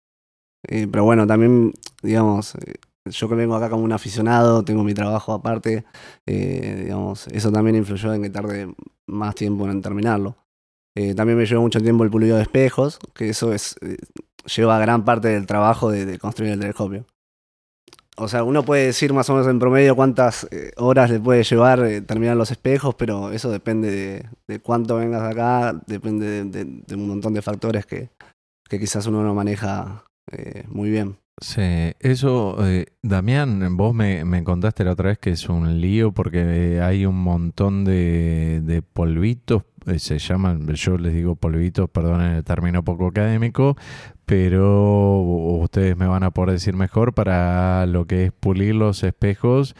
[0.68, 1.72] Eh, pero bueno, también,
[2.02, 2.74] digamos, eh,
[3.06, 5.84] yo que vengo acá como un aficionado, tengo mi trabajo aparte,
[6.26, 8.74] digamos, eso también influyó en que tarde
[9.06, 10.36] más tiempo en terminarlo.
[11.16, 13.76] También me llevó mucho tiempo el pulido de espejos, que eso es
[14.44, 17.06] lleva gran parte del trabajo de construir el telescopio.
[18.16, 21.42] O sea, uno puede decir más o menos en promedio cuántas eh, horas le puede
[21.42, 27.08] llevar eh, terminar los espejos, pero eso depende de, cuánto vengas acá, depende de, un
[27.08, 28.10] montón de factores que,
[28.68, 31.16] quizás uno no maneja eh, muy bien.
[31.40, 31.62] Sí,
[32.00, 36.82] eso, eh, Damián, vos me, contaste la otra vez que es un lío porque eh,
[36.82, 39.62] hay un montón de, polvitos,
[39.96, 43.76] se llaman, yo les digo polvitos, perdonen el término poco académico,
[44.30, 49.74] pero ustedes me van a poder decir mejor para lo que es pulir los espejos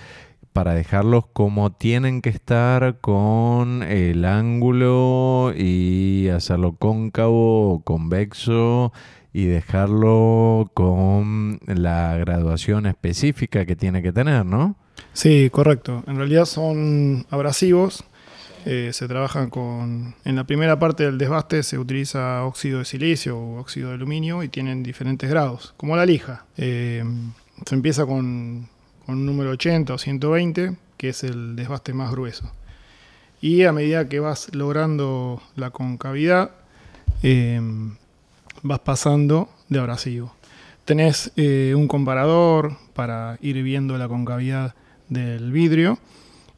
[0.53, 8.93] para dejarlos como tienen que estar con el ángulo y hacerlo cóncavo o convexo
[9.33, 14.75] y dejarlo con la graduación específica que tiene que tener, ¿no?
[15.13, 16.03] Sí, correcto.
[16.09, 18.03] En realidad son abrasivos.
[18.67, 20.15] Eh, se trabajan con.
[20.25, 24.43] En la primera parte del desbaste se utiliza óxido de silicio o óxido de aluminio
[24.43, 26.45] y tienen diferentes grados, como la lija.
[26.57, 27.03] Eh,
[27.65, 28.69] se empieza con,
[29.07, 32.53] con un número 80 o 120, que es el desbaste más grueso.
[33.41, 36.51] Y a medida que vas logrando la concavidad,
[37.23, 37.61] eh,
[38.63, 40.35] vas pasando de abrasivo.
[40.85, 44.75] Tenés un comparador para ir viendo la concavidad
[45.09, 45.99] del vidrio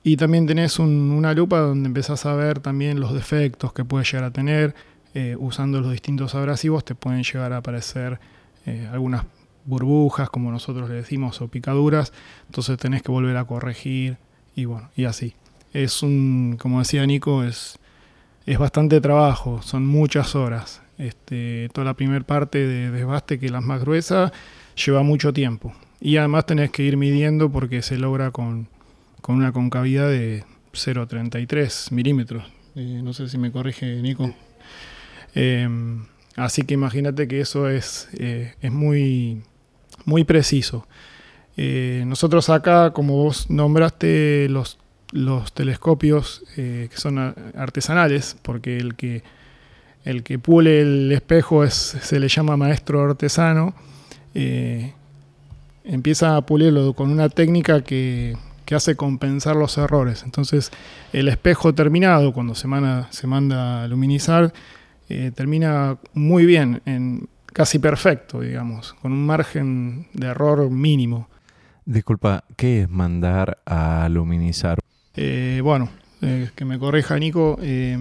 [0.05, 4.05] y también tenés un- una lupa donde empezás a ver también los defectos que puede
[4.05, 4.74] llegar a tener.
[5.14, 8.18] Eh, usando los distintos abrasivos te pueden llegar a aparecer
[8.66, 9.24] eh, algunas
[9.64, 12.12] burbujas, como nosotros le decimos, o picaduras.
[12.46, 14.16] Entonces tenés que volver a corregir
[14.57, 15.34] y bueno, y así.
[15.72, 17.78] Es un, como decía Nico, es,
[18.46, 20.80] es bastante trabajo, son muchas horas.
[20.98, 24.32] Este, toda la primera parte de desbaste, que es la más gruesa,
[24.84, 25.72] lleva mucho tiempo.
[26.00, 28.68] Y además tenés que ir midiendo porque se logra con,
[29.22, 30.44] con una concavidad de
[30.74, 32.44] 0,33 milímetros.
[32.74, 34.34] Eh, no sé si me corrige Nico.
[35.34, 35.68] Eh,
[36.36, 39.42] así que imagínate que eso es, eh, es muy,
[40.04, 40.86] muy preciso.
[41.56, 44.78] Eh, nosotros acá, como vos nombraste, los,
[45.12, 47.18] los telescopios que son
[47.56, 49.22] artesanales, porque el que,
[50.04, 53.74] el que pule el espejo es, se le llama maestro artesano,
[55.84, 60.22] empieza a pulirlo con una técnica que, que hace compensar los errores.
[60.24, 60.70] Entonces,
[61.12, 64.52] el espejo terminado, cuando se manda, se manda a luminizar,
[65.08, 71.28] eh, termina muy bien, en, casi perfecto, digamos, con un margen de error mínimo.
[71.84, 74.78] Disculpa, ¿qué es mandar a luminizar?
[75.16, 75.90] Eh, bueno,
[76.22, 77.98] eh, que me corrija Nico, eh,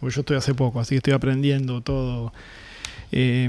[0.00, 2.32] porque yo estoy hace poco, así que estoy aprendiendo todo.
[3.10, 3.48] Eh,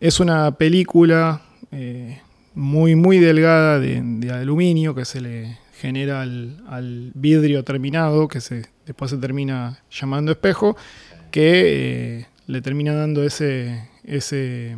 [0.00, 2.20] es una película eh,
[2.54, 8.66] muy, muy delgada de, de aluminio que se le genera al, vidrio terminado, que se,
[8.84, 10.76] después se termina llamando espejo,
[11.30, 14.76] que eh, le termina dando ese, ese,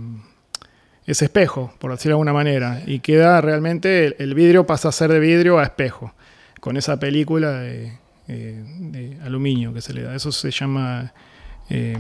[1.05, 5.11] ese espejo, por decirlo de alguna manera, y queda realmente, el, vidrio pasa a ser
[5.11, 6.15] de vidrio a espejo
[6.61, 7.99] con esa película de,
[8.29, 10.15] eh, aluminio que se le da.
[10.15, 11.13] Eso se llama
[11.69, 11.99] eh,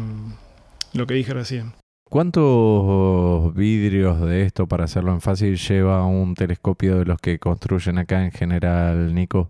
[0.92, 1.81] lo que dije recién.
[2.12, 7.96] ¿Cuántos vidrios de esto para hacerlo en fácil lleva un telescopio de los que construyen
[7.96, 9.48] acá en general, Nico?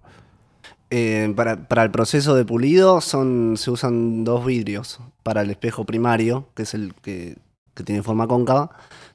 [0.88, 5.00] Eh, para, para el proceso de pulido son, se usan dos vidrios.
[5.24, 7.36] Para el espejo primario, que es el que,
[7.74, 8.70] que tiene forma cóncava,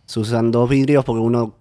[0.05, 1.55] se usan dos vidrios porque uno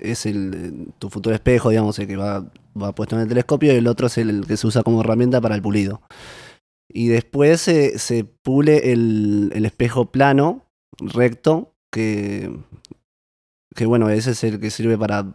[0.00, 2.44] es el, tu futuro espejo, digamos, el que va,
[2.76, 5.40] va puesto en el telescopio, y el otro es el que se usa como herramienta
[5.40, 6.02] para el pulido.
[6.88, 10.66] Y después se, se pule el, el espejo plano,
[10.98, 12.50] recto, que,
[13.74, 15.26] que bueno, ese es el que sirve para,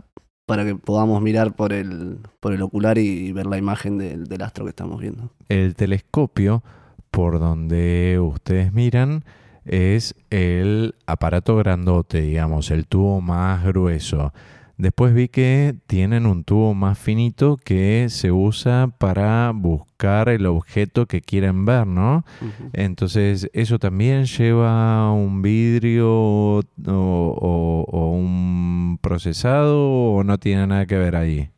[0.46, 4.42] para que podamos mirar por el, por el ocular y, ver la imagen del, del
[4.42, 5.32] astro que estamos viendo.
[5.50, 6.64] El telescopio,
[7.12, 9.24] por donde ustedes miran,
[9.66, 14.34] es el aparato grandote, digamos, el tubo más grueso.
[14.78, 21.06] Después vi que tienen un tubo más finito que se usa para buscar el objeto
[21.06, 22.26] que quieren ver, ¿no?
[22.74, 29.80] Entonces, ¿eso también lleva un vidrio o, o- o un procesado
[30.12, 31.50] o no tiene nada que ver ahí?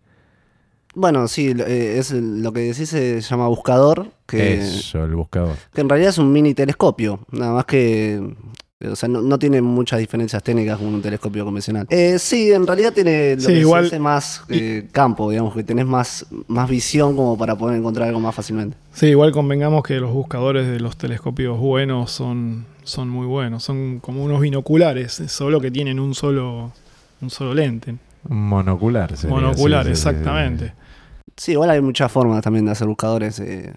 [0.93, 5.55] Bueno, sí, lo- eh, es lo que decís se llama buscador, que, Eso, el buscador.
[5.73, 8.21] que en realidad es un mini telescopio, nada más que
[8.85, 11.87] O sea, no, no tiene muchas diferencias técnicas con un telescopio convencional.
[11.89, 15.63] Eh, sí, en realidad tiene lo Sí, que se dice más eh, campo, digamos, que
[15.63, 18.77] tenés más, más visión como para poder encontrar algo más fácilmente.
[18.93, 23.63] Sí, igual convengamos que los buscadores de los telescopios buenos son, son muy buenos.
[23.63, 26.71] Son como unos binoculares, solo que tienen un solo,
[27.21, 27.95] un solo lente.
[28.29, 29.17] Monocular.
[29.17, 30.09] sería, Monocular, sí, sí, sí, sí.
[30.09, 30.73] exactamente.
[31.35, 33.39] Sí, igual hay muchas formas también de hacer buscadores.
[33.39, 33.73] eh.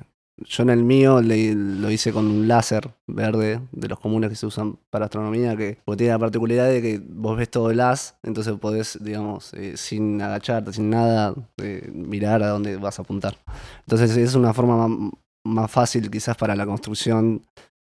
[0.47, 4.47] Yo en el mío lo hice con un láser verde, de los comunes que se
[4.47, 8.55] usan para astronomía, que tiene la particularidad de que vos ves todo el haz, entonces
[8.59, 13.37] podés, digamos, eh, sin agacharte, sin nada, eh, mirar a dónde vas a apuntar.
[13.81, 15.11] Entonces es una forma
[15.45, 17.43] más, fácil quizás para la construcción,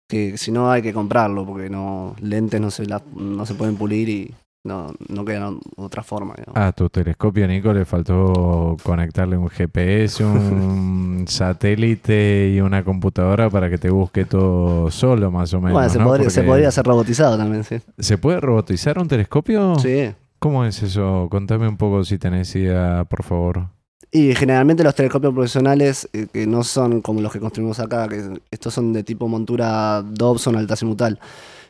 [0.08, 4.08] que si no hay que comprarlo, porque no lentes no se, no se pueden pulir
[4.10, 6.34] y no, no quedan otra forma.
[6.36, 6.56] digamos.
[6.56, 13.68] A tu telescopio, Nico, le faltó conectarle un GPS, un satélite y una computadora para
[13.68, 15.72] que te busque todo solo, más o menos.
[15.72, 16.04] bueno, se, ¿no?
[16.04, 17.80] podría, se podría hacer robotizado también, sí.
[17.98, 19.78] ¿Se puede robotizar un telescopio?
[19.78, 20.12] Sí.
[20.38, 21.28] ¿Cómo es eso?
[21.30, 23.68] Contame un poco si tenés idea, por favor.
[24.10, 28.40] Y generalmente los telescopios profesionales, eh, que no son como los que construimos acá, que
[28.50, 31.18] estos son de tipo montura Dobson altazimutal.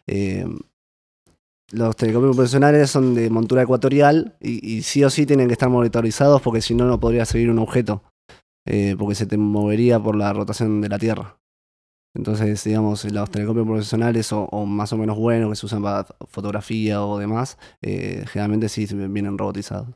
[0.06, 0.44] Eh,
[1.72, 6.42] los telescopios profesionales son de montura ecuatorial y, sí o sí tienen que estar monitorizados
[6.42, 8.02] porque si no, no podría seguir un objeto,
[8.66, 11.38] eh, porque se te movería por la rotación de la Tierra.
[12.14, 17.02] Entonces, digamos, los telescopios profesionales o, más o menos buenos que se usan para fotografía
[17.02, 19.88] o demás, eh, generalmente sí vienen robotizados.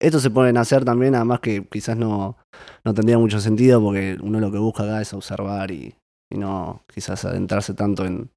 [0.00, 2.36] Estos se pueden hacer también, además que quizás no,
[2.84, 5.96] no tendría mucho sentido porque uno lo que busca acá es observar y
[6.30, 8.30] no quizás adentrarse tanto en,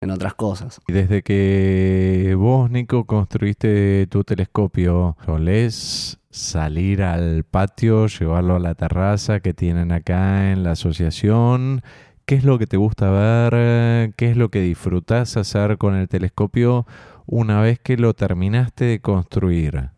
[0.00, 0.80] en otras cosas.
[0.88, 8.74] Y desde que vos, Nico, construiste tu telescopio, ¿solés salir al patio, llevarlo a la
[8.74, 11.82] terraza que tienen acá en la asociación?
[12.24, 14.14] ¿Qué es lo que te gusta ver?
[14.14, 16.86] ¿Qué es lo que disfrutás hacer con el telescopio
[17.26, 19.90] una vez que lo terminaste de construir?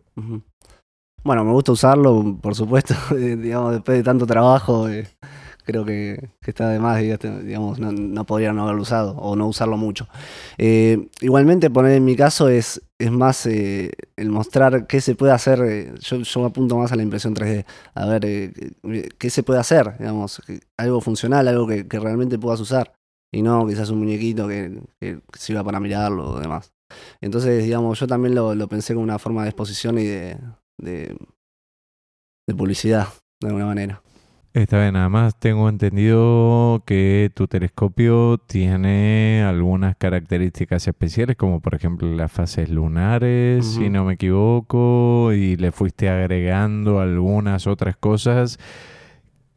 [1.25, 5.07] Bueno, me gusta usarlo, por supuesto, digamos, después de tanto trabajo, eh,
[5.65, 9.47] creo que, está de más, diga- digamos, no, no podría no haberlo usado o no
[9.49, 10.09] usarlo mucho.
[10.59, 15.33] Eh, igualmente, poner en mi caso es, es más eh, el mostrar qué se puede
[15.33, 17.65] hacer, eh, yo, me apunto más a la impresión 3D,
[17.95, 18.53] a ver eh,
[18.83, 20.43] qué- qué se puede hacer, digamos,
[20.77, 22.95] algo funcional, algo que, realmente puedas usar,
[23.33, 24.81] y no quizás un muñequito que,
[25.39, 26.73] sirva para mirarlo o demás.
[27.21, 30.37] Entonces, digamos, yo también lo, pensé como una forma de exposición y de
[32.57, 33.09] publicidad,
[33.41, 34.03] de alguna manera.
[34.55, 42.15] Está bien, además tengo entendido que tu telescopio tiene algunas características especiales, como por ejemplo
[42.15, 48.59] las fases lunares, si no me equivoco, y le fuiste agregando algunas otras cosas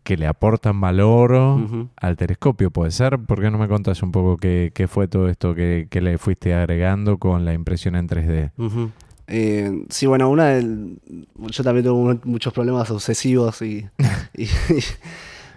[0.03, 1.59] que le aportan valor
[1.97, 3.19] al telescopio, ¿puede ser?
[3.19, 6.17] ¿Por qué no me contás un poco qué, qué fue todo esto que, que le
[6.17, 8.51] fuiste agregando con la impresión en 3D?
[8.57, 8.91] Ujú.
[9.27, 10.99] Eh, sí, bueno, una del-
[11.35, 13.85] yo también mu- muchos problemas obsesivos y,
[14.35, 14.47] y-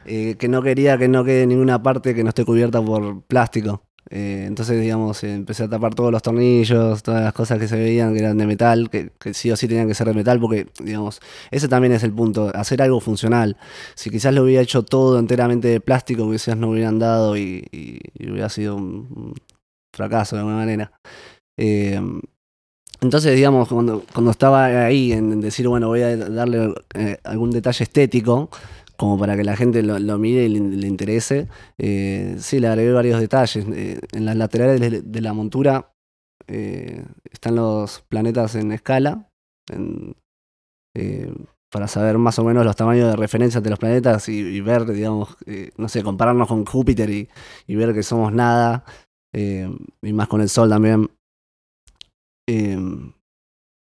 [0.07, 3.83] eh, que no quería que no quede ninguna parte que no esté cubierta por plástico.
[4.11, 8.15] Eh, entonces, digamos, empecé a tapar todos los tornillos, todas las cosas que se veían
[8.15, 10.67] que eran de metal, que, que sí o sí tenían que ser de metal, porque,
[10.83, 11.21] digamos,
[11.51, 13.59] ese también es el punto, hacer algo funcional.
[13.95, 17.99] Si quizás lo hubiera hecho todo enteramente de plástico, quizás no hubieran dado y, y-
[18.15, 19.35] y hubiera sido un, un
[19.95, 20.93] fracaso de alguna manera.
[21.59, 22.01] Eh,
[23.01, 27.85] entonces, digamos, cuando, cuando estaba ahí en, decir, bueno, voy a darle eh, algún detalle
[27.85, 28.51] estético,
[28.97, 31.47] como para que la gente lo, mire y le, interese,
[31.79, 33.65] eh, sí, le agregué varios detalles.
[33.73, 35.93] Eh, en las laterales de, la montura
[36.49, 39.31] están los planetas en escala,
[41.71, 45.37] para saber más o menos los tamaños de referencia de los planetas y, ver, digamos,
[45.77, 48.85] no sé, compararnos con Júpiter y, ver que somos nada,
[49.33, 51.09] y más con el Sol también.
[52.49, 52.77] Eh,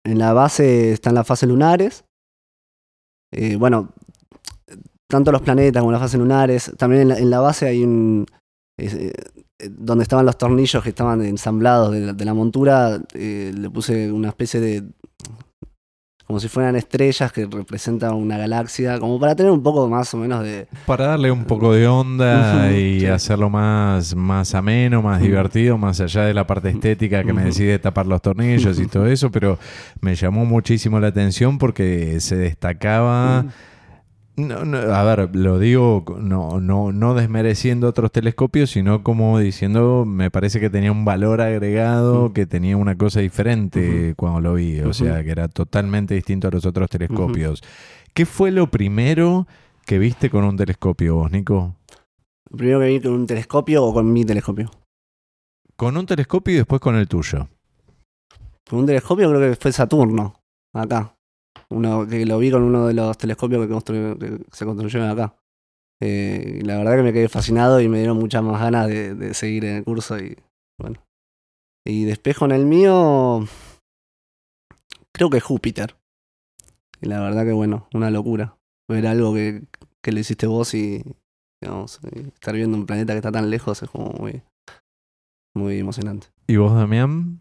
[0.06, 2.06] en la base están las fases lunares.
[3.32, 3.90] Eh, bueno,
[5.08, 6.72] tanto los planetas como las fases lunares.
[6.78, 8.26] También en la, base hay un.
[8.78, 9.14] eh,
[9.60, 14.60] eh, donde estaban los tornillos que estaban ensamblados de la, montura, le puse una especie
[14.60, 14.84] de.
[16.26, 20.18] Como si fueran estrellas que representan una galaxia, como para tener un poco más o
[20.18, 20.68] menos de.
[20.86, 23.06] Para darle un poco de onda y sí.
[23.06, 27.78] hacerlo más, más ameno, más divertido, más allá de la parte estética que me decide
[27.80, 29.60] tapar los tornillos y todo eso, pero
[30.00, 33.46] me llamó muchísimo la atención porque se destacaba.
[34.36, 40.06] No, no, a ver, lo digo no, no, no desmereciendo otros telescopios, sino como diciendo,
[40.08, 44.80] me parece que tenía un valor agregado, que tenía una cosa diferente cuando lo vi,
[44.80, 47.62] o sea, que era totalmente distinto a los otros telescopios.
[48.16, 49.48] ¿Qué fue lo primero
[49.86, 51.76] que viste con un telescopio vos, Nico?
[52.50, 54.72] Primero que vi con un telescopio o con mi telescopio.
[55.76, 57.50] Con un telescopio y después con el tuyo.
[58.68, 60.42] Con un telescopio creo que fue Saturno,
[60.74, 61.16] acá.
[61.74, 65.36] Uno que lo vi con uno de los telescopios que, que se construyeron acá.
[66.06, 69.64] Eh, la verdad que me quedé fascinado y me dieron muchas más ganas de, seguir
[69.66, 70.38] en el curso y
[70.78, 71.02] bueno.
[71.86, 73.46] Y después con el mío,
[75.14, 75.96] creo que Júpiter.
[77.02, 78.58] Y la verdad que bueno, una locura.
[78.90, 79.64] Ver algo que,
[80.02, 81.04] que le hiciste vos y,
[81.62, 84.42] digamos, y estar viendo un planeta que está tan lejos es como muy,
[85.56, 86.28] muy emocionante.
[86.48, 87.40] ¿Y vos, Damián?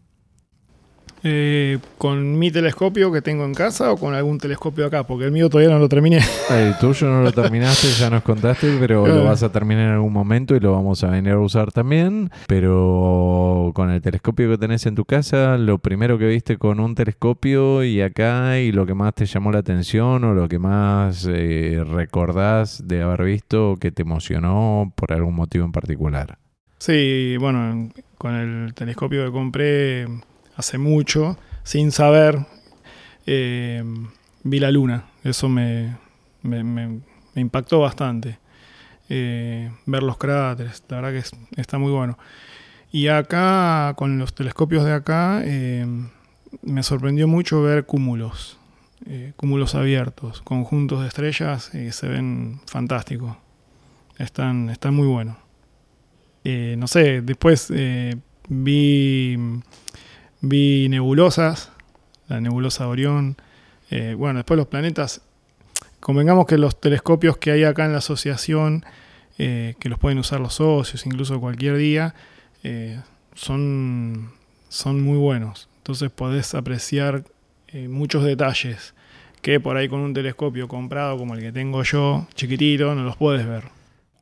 [1.25, 5.07] Eh, ¿Con mi telescopio que tengo en casa o con algún telescopio acá?
[5.07, 6.19] Porque el mío todavía no lo terminé.
[6.49, 10.11] El tuyo no lo terminaste, ya nos contaste, pero lo vas a terminar en algún
[10.11, 12.29] momento y lo vamos a venir a usar también.
[12.47, 16.93] Pero con el telescopio que tenés en tu casa, lo primero que viste con un
[16.93, 21.25] telescopio y acá y lo que más te llamó la atención o lo que más
[21.29, 26.37] eh, recordás de haber visto que te emocionó por algún motivo en particular.
[26.79, 30.05] Sí, bueno, con el telescopio que compré
[30.55, 32.45] hace mucho, sin saber,
[33.25, 33.83] eh,
[34.43, 35.05] vi la luna.
[35.23, 35.97] Eso me,
[36.41, 36.99] me,
[37.35, 38.39] impactó bastante.
[39.09, 42.17] Eh, ver los cráteres, la verdad que es- está muy bueno.
[42.91, 45.85] Y acá, con los telescopios de acá, eh,
[46.61, 48.57] me sorprendió mucho ver cúmulos,
[49.35, 53.35] cúmulos abiertos, conjuntos de estrellas, y se ven fantásticos.
[54.17, 55.35] Están, están muy buenos.
[56.45, 57.71] No sé, después
[58.47, 59.37] vi,
[60.43, 61.71] vi nebulosas,
[62.27, 63.37] la nebulosa de Orión.
[63.89, 65.21] Eh, bueno, después los planetas.
[65.99, 68.85] Convengamos que los telescopios que hay acá en la asociación,
[69.37, 72.13] eh, que los pueden usar los socios, incluso cualquier día,
[72.63, 72.99] eh,
[73.33, 74.33] son,
[74.67, 75.69] son muy buenos.
[75.77, 77.23] Entonces podés apreciar
[77.89, 78.93] muchos detalles
[79.41, 83.17] que por ahí con un telescopio comprado como el que tengo yo, chiquitito, no los
[83.17, 83.72] puedes ver.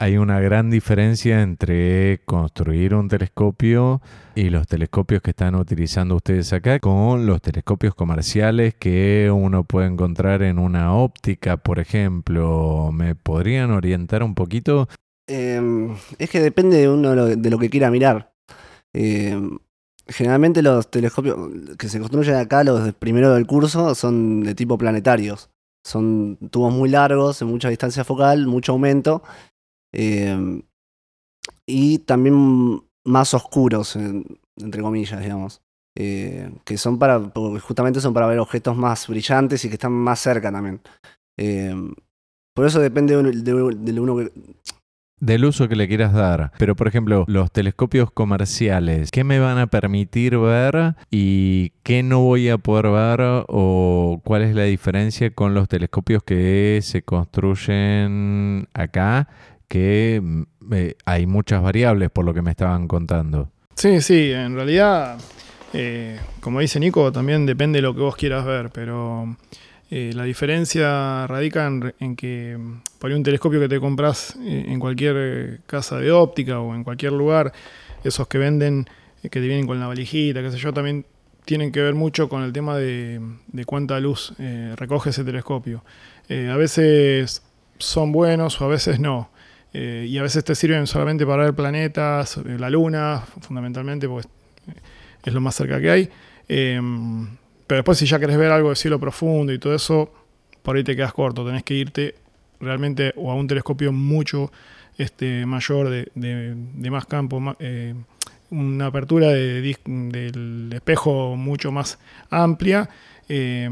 [0.02, 4.02] Hay una gran diferencia entre construir un telescopio
[4.34, 9.90] y los telescopios que están utilizando ustedes acá con los telescopios comerciales que uno puede
[9.90, 12.90] encontrar en una óptica, por ejemplo.
[12.92, 14.90] ¿Me podrían orientar un poquito?
[15.28, 15.62] Eh,
[16.18, 18.34] es que depende de uno de lo, que quiera mirar.
[18.94, 19.40] Eh,
[20.08, 21.38] generalmente los telescopios
[21.78, 25.52] que se construyen acá, los de primero del curso, son de tipo planetarios.
[25.84, 29.22] Son tubos muy largos, en mucha distancia focal, mucho aumento.
[29.94, 30.62] Eh,
[31.66, 34.26] y también más oscuros, en-
[34.58, 35.62] entre comillas, digamos.
[35.98, 37.20] Eh, que son para,
[37.62, 40.80] justamente son para ver objetos más brillantes y que están más cerca también.
[41.38, 41.76] Eh,
[42.56, 44.32] por eso depende de, uno- de- de uno que,
[45.20, 46.52] Del uso que le quieras dar.
[46.58, 52.22] Pero, por ejemplo, los telescopios comerciales, ¿qué me van a permitir ver y qué no
[52.22, 53.44] voy a poder ver?
[53.48, 59.28] ¿O cuál es la diferencia con los telescopios que se construyen acá?
[59.72, 60.22] Que
[61.06, 63.50] hay muchas variables por lo que me estaban contando.
[63.74, 65.18] Sí, sí, en realidad,
[65.72, 69.38] eh, como dice Nico, también depende de lo que vos quieras ver, pero
[69.90, 72.60] eh, la diferencia radica en, que
[73.00, 77.14] por un telescopio que te compras eh, en cualquier casa de óptica o en cualquier
[77.14, 77.54] lugar,
[78.04, 78.88] esos que venden,
[79.22, 81.06] que te vienen con la valijita, qué sé yo, también
[81.46, 83.22] tienen que ver mucho con el tema de,
[83.66, 84.34] cuánta luz
[84.76, 85.82] recoge ese telescopio.
[86.30, 87.42] A veces
[87.78, 89.31] son buenos o a veces no.
[89.74, 94.28] Eh, y a veces te sirven solamente para ver planetas, eh, la luna, fundamentalmente, porque
[95.24, 96.10] es, lo más cerca que hay.
[96.50, 96.80] Eh,
[97.68, 100.12] pero después si ya querés ver algo de cielo profundo y todo eso,
[100.62, 101.46] por ahí te quedas corto.
[101.46, 102.16] Tenés que irte
[102.60, 104.52] realmente o a un telescopio mucho
[104.98, 107.96] este, mayor, de, de- más campo, eh,
[108.50, 111.98] una apertura de del espejo mucho más
[112.30, 112.90] amplia.
[113.30, 113.70] eh,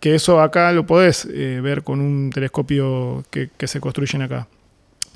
[0.00, 4.48] que eso acá lo podés ver con un telescopio que se construyen acá.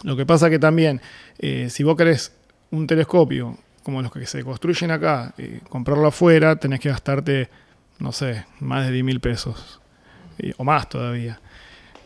[0.07, 1.01] Lo que pasa que también,
[1.39, 2.33] eh, si vos querés
[2.71, 7.49] un telescopio como los que se construyen acá, eh, comprarlo afuera, tenés que gastarte,
[7.99, 9.81] no sé, más de 10 mil pesos.
[10.39, 11.41] eh, o más todavía.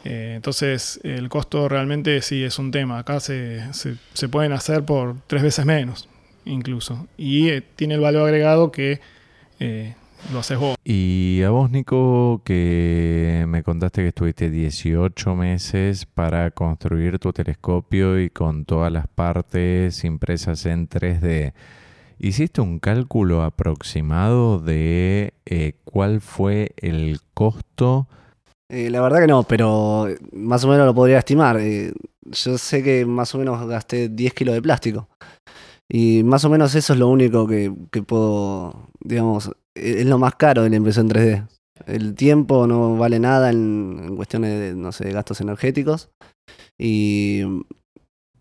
[0.05, 2.98] Entonces, el costo realmente sí es un tema.
[3.01, 6.09] Acá se, se- pueden hacer por tres veces menos,
[6.44, 7.06] incluso.
[7.18, 9.01] Y tiene el valor agregado que
[10.32, 10.76] lo haces vos.
[10.84, 18.20] Y a vos, Nico, que me contaste que estuviste 18 meses para construir tu telescopio
[18.20, 21.52] y con todas las partes impresas en 3D.
[22.18, 28.09] ¿Hiciste un cálculo aproximado de eh, cuál fue el costo?
[28.68, 31.59] Eh, la verdad que no, pero más o menos lo podría estimar.
[31.59, 31.92] Eh,
[32.22, 35.09] yo sé que más o menos gasté 10 kilos de plástico.
[35.88, 40.34] Y más o menos eso es lo único que, que puedo, digamos, es lo más
[40.36, 41.47] caro de la impresión 3D.
[41.86, 46.10] El tiempo no vale nada en, en cuestiones de, no sé, gastos energéticos.
[46.78, 47.42] Y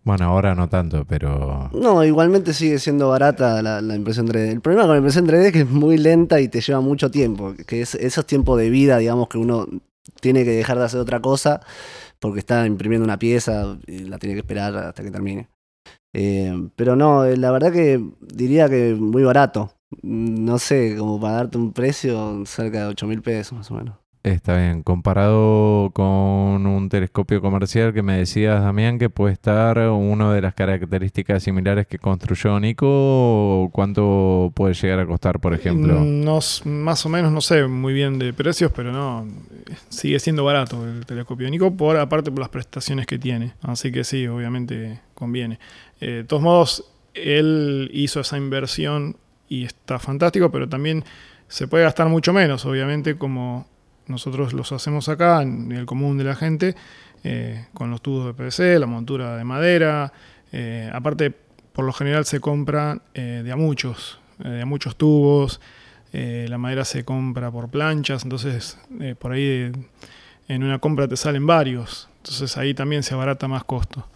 [0.04, 1.70] Bueno, ahora no tanto, pero...
[1.72, 4.50] No, igualmente sigue siendo barata la, la impresión 3D.
[4.50, 7.10] El problema con la impresión 3D es que es muy lenta y te lleva mucho
[7.10, 7.54] tiempo.
[7.66, 9.66] Que es esos tiempos de vida, digamos, que uno
[10.20, 11.60] tiene que dejar de hacer otra cosa
[12.18, 15.48] porque está imprimiendo una pieza y la tiene que esperar hasta que termine.
[16.12, 19.72] Eh, pero no, eh, la verdad que diría que muy barato.
[20.02, 23.96] No sé, como para darte un precio cerca de 8 mil pesos más o menos.
[24.22, 26.04] Está bien, comparado con
[26.66, 31.86] un telescopio comercial que me decías, Damián, que puede estar una de las características similares
[31.86, 35.98] que construyó Nico, ¿cuánto puede llegar a costar, por ejemplo?
[36.00, 39.26] Mm, No, más o menos, no sé muy bien de precios, pero no,
[39.88, 43.54] sigue siendo barato el telescopio de Nico, por aparte por las prestaciones que tiene.
[43.62, 45.58] Así que sí, obviamente conviene.
[45.98, 49.16] Eh, de todos modos, él hizo esa inversión
[49.50, 51.04] y está fantástico, pero también
[51.48, 53.66] se puede gastar mucho menos, obviamente, como
[54.06, 56.76] nosotros los hacemos acá, en el común de la gente,
[57.24, 60.12] eh, con los tubos de PVC, la montura de madera.
[60.52, 61.32] eh, aparte,
[61.72, 65.60] por lo general se compra eh, de a muchos, de a muchos tubos.
[66.12, 68.78] la madera se compra por planchas, entonces
[69.18, 69.70] por ahí
[70.48, 72.08] en una compra te salen varios.
[72.18, 74.08] Entonces ahí también se abarata más costo.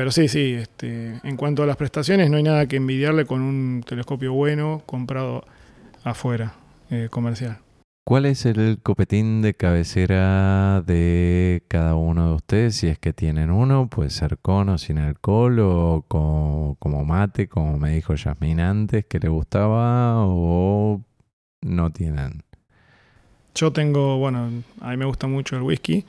[0.00, 3.42] Pero sí, sí, este, en cuanto a las prestaciones, no hay nada que envidiarle con
[3.42, 5.44] un telescopio bueno comprado
[6.04, 6.54] afuera,
[6.90, 7.58] eh, comercial.
[8.02, 12.76] ¿Cuál es el copetín de cabecera de cada uno de ustedes?
[12.76, 17.46] Si es que tienen uno, puede ser con o sin alcohol o co- como mate,
[17.48, 21.02] como me dijo Yasmin antes, que le gustaba o
[21.60, 22.42] no tienen.
[23.54, 24.48] Yo tengo, bueno,
[24.80, 26.06] a mí me gusta mucho el whisky,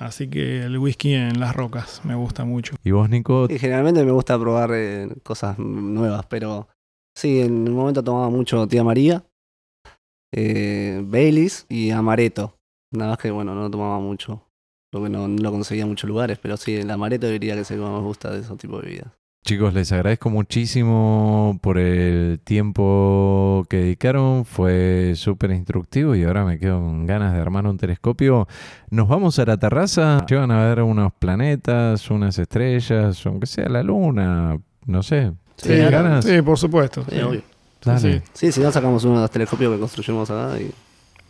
[0.00, 2.74] así que el whisky en las rocas me gusta mucho.
[2.82, 3.46] ¿Y vos, Nico?
[3.48, 6.68] Y generalmente me gusta probar eh, cosas nuevas, pero
[7.14, 9.24] sí, en un momento tomaba mucho Tía María,
[10.34, 12.56] eh, Baileys y Amaretto.
[12.92, 14.42] Nada más que, bueno, no tomaba mucho,
[14.90, 17.70] porque no, no lo conseguía en muchos lugares, pero sí, el Amaretto diría que es
[17.70, 19.19] el que más me gusta de esos tipos de bebidas.
[19.42, 24.44] Chicos, les agradezco muchísimo por el tiempo que dedicaron.
[24.44, 28.46] Fue súper instructivo y ahora me quedo con ganas de armar un telescopio.
[28.90, 30.24] Nos vamos a la terraza.
[30.28, 34.58] Llevan a ver unos planetas, unas estrellas, aunque sea la luna.
[34.86, 35.32] No sé.
[35.56, 36.04] Sí, ¿Tienen claro.
[36.04, 36.24] ganas?
[36.26, 37.02] Sí, por supuesto.
[37.08, 37.22] Sí, sí.
[37.22, 37.42] obvio.
[37.82, 37.98] Dale.
[37.98, 38.22] Sí.
[38.34, 40.70] Sí, si no sacamos uno de los telescopios que construimos acá y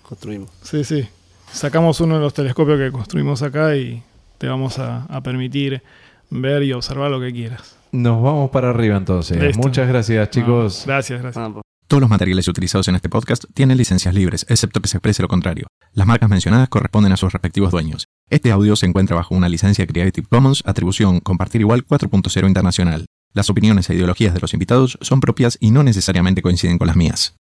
[0.02, 0.50] construimos.
[0.62, 1.08] Sí, sí.
[1.52, 4.02] Sacamos uno de los telescopios que construimos acá y
[4.36, 5.82] te vamos a, a permitir
[6.28, 7.76] ver y observar lo que quieras.
[7.92, 9.36] Nos vamos para arriba entonces.
[9.42, 9.58] Listo.
[9.62, 10.84] Muchas gracias, chicos.
[10.86, 11.44] No, gracias, gracias.
[11.44, 14.96] Ah, por- Todos los materiales utilizados en este podcast tienen licencias libres, excepto que se
[14.98, 15.66] exprese lo contrario.
[15.92, 18.06] Las marcas mencionadas corresponden a sus respectivos dueños.
[18.28, 23.06] Este audio se encuentra bajo una licencia Creative Commons, atribución compartir igual 4.0 internacional.
[23.32, 26.96] Las opiniones e ideologías de los invitados son propias y no necesariamente coinciden con las
[26.96, 27.34] mías.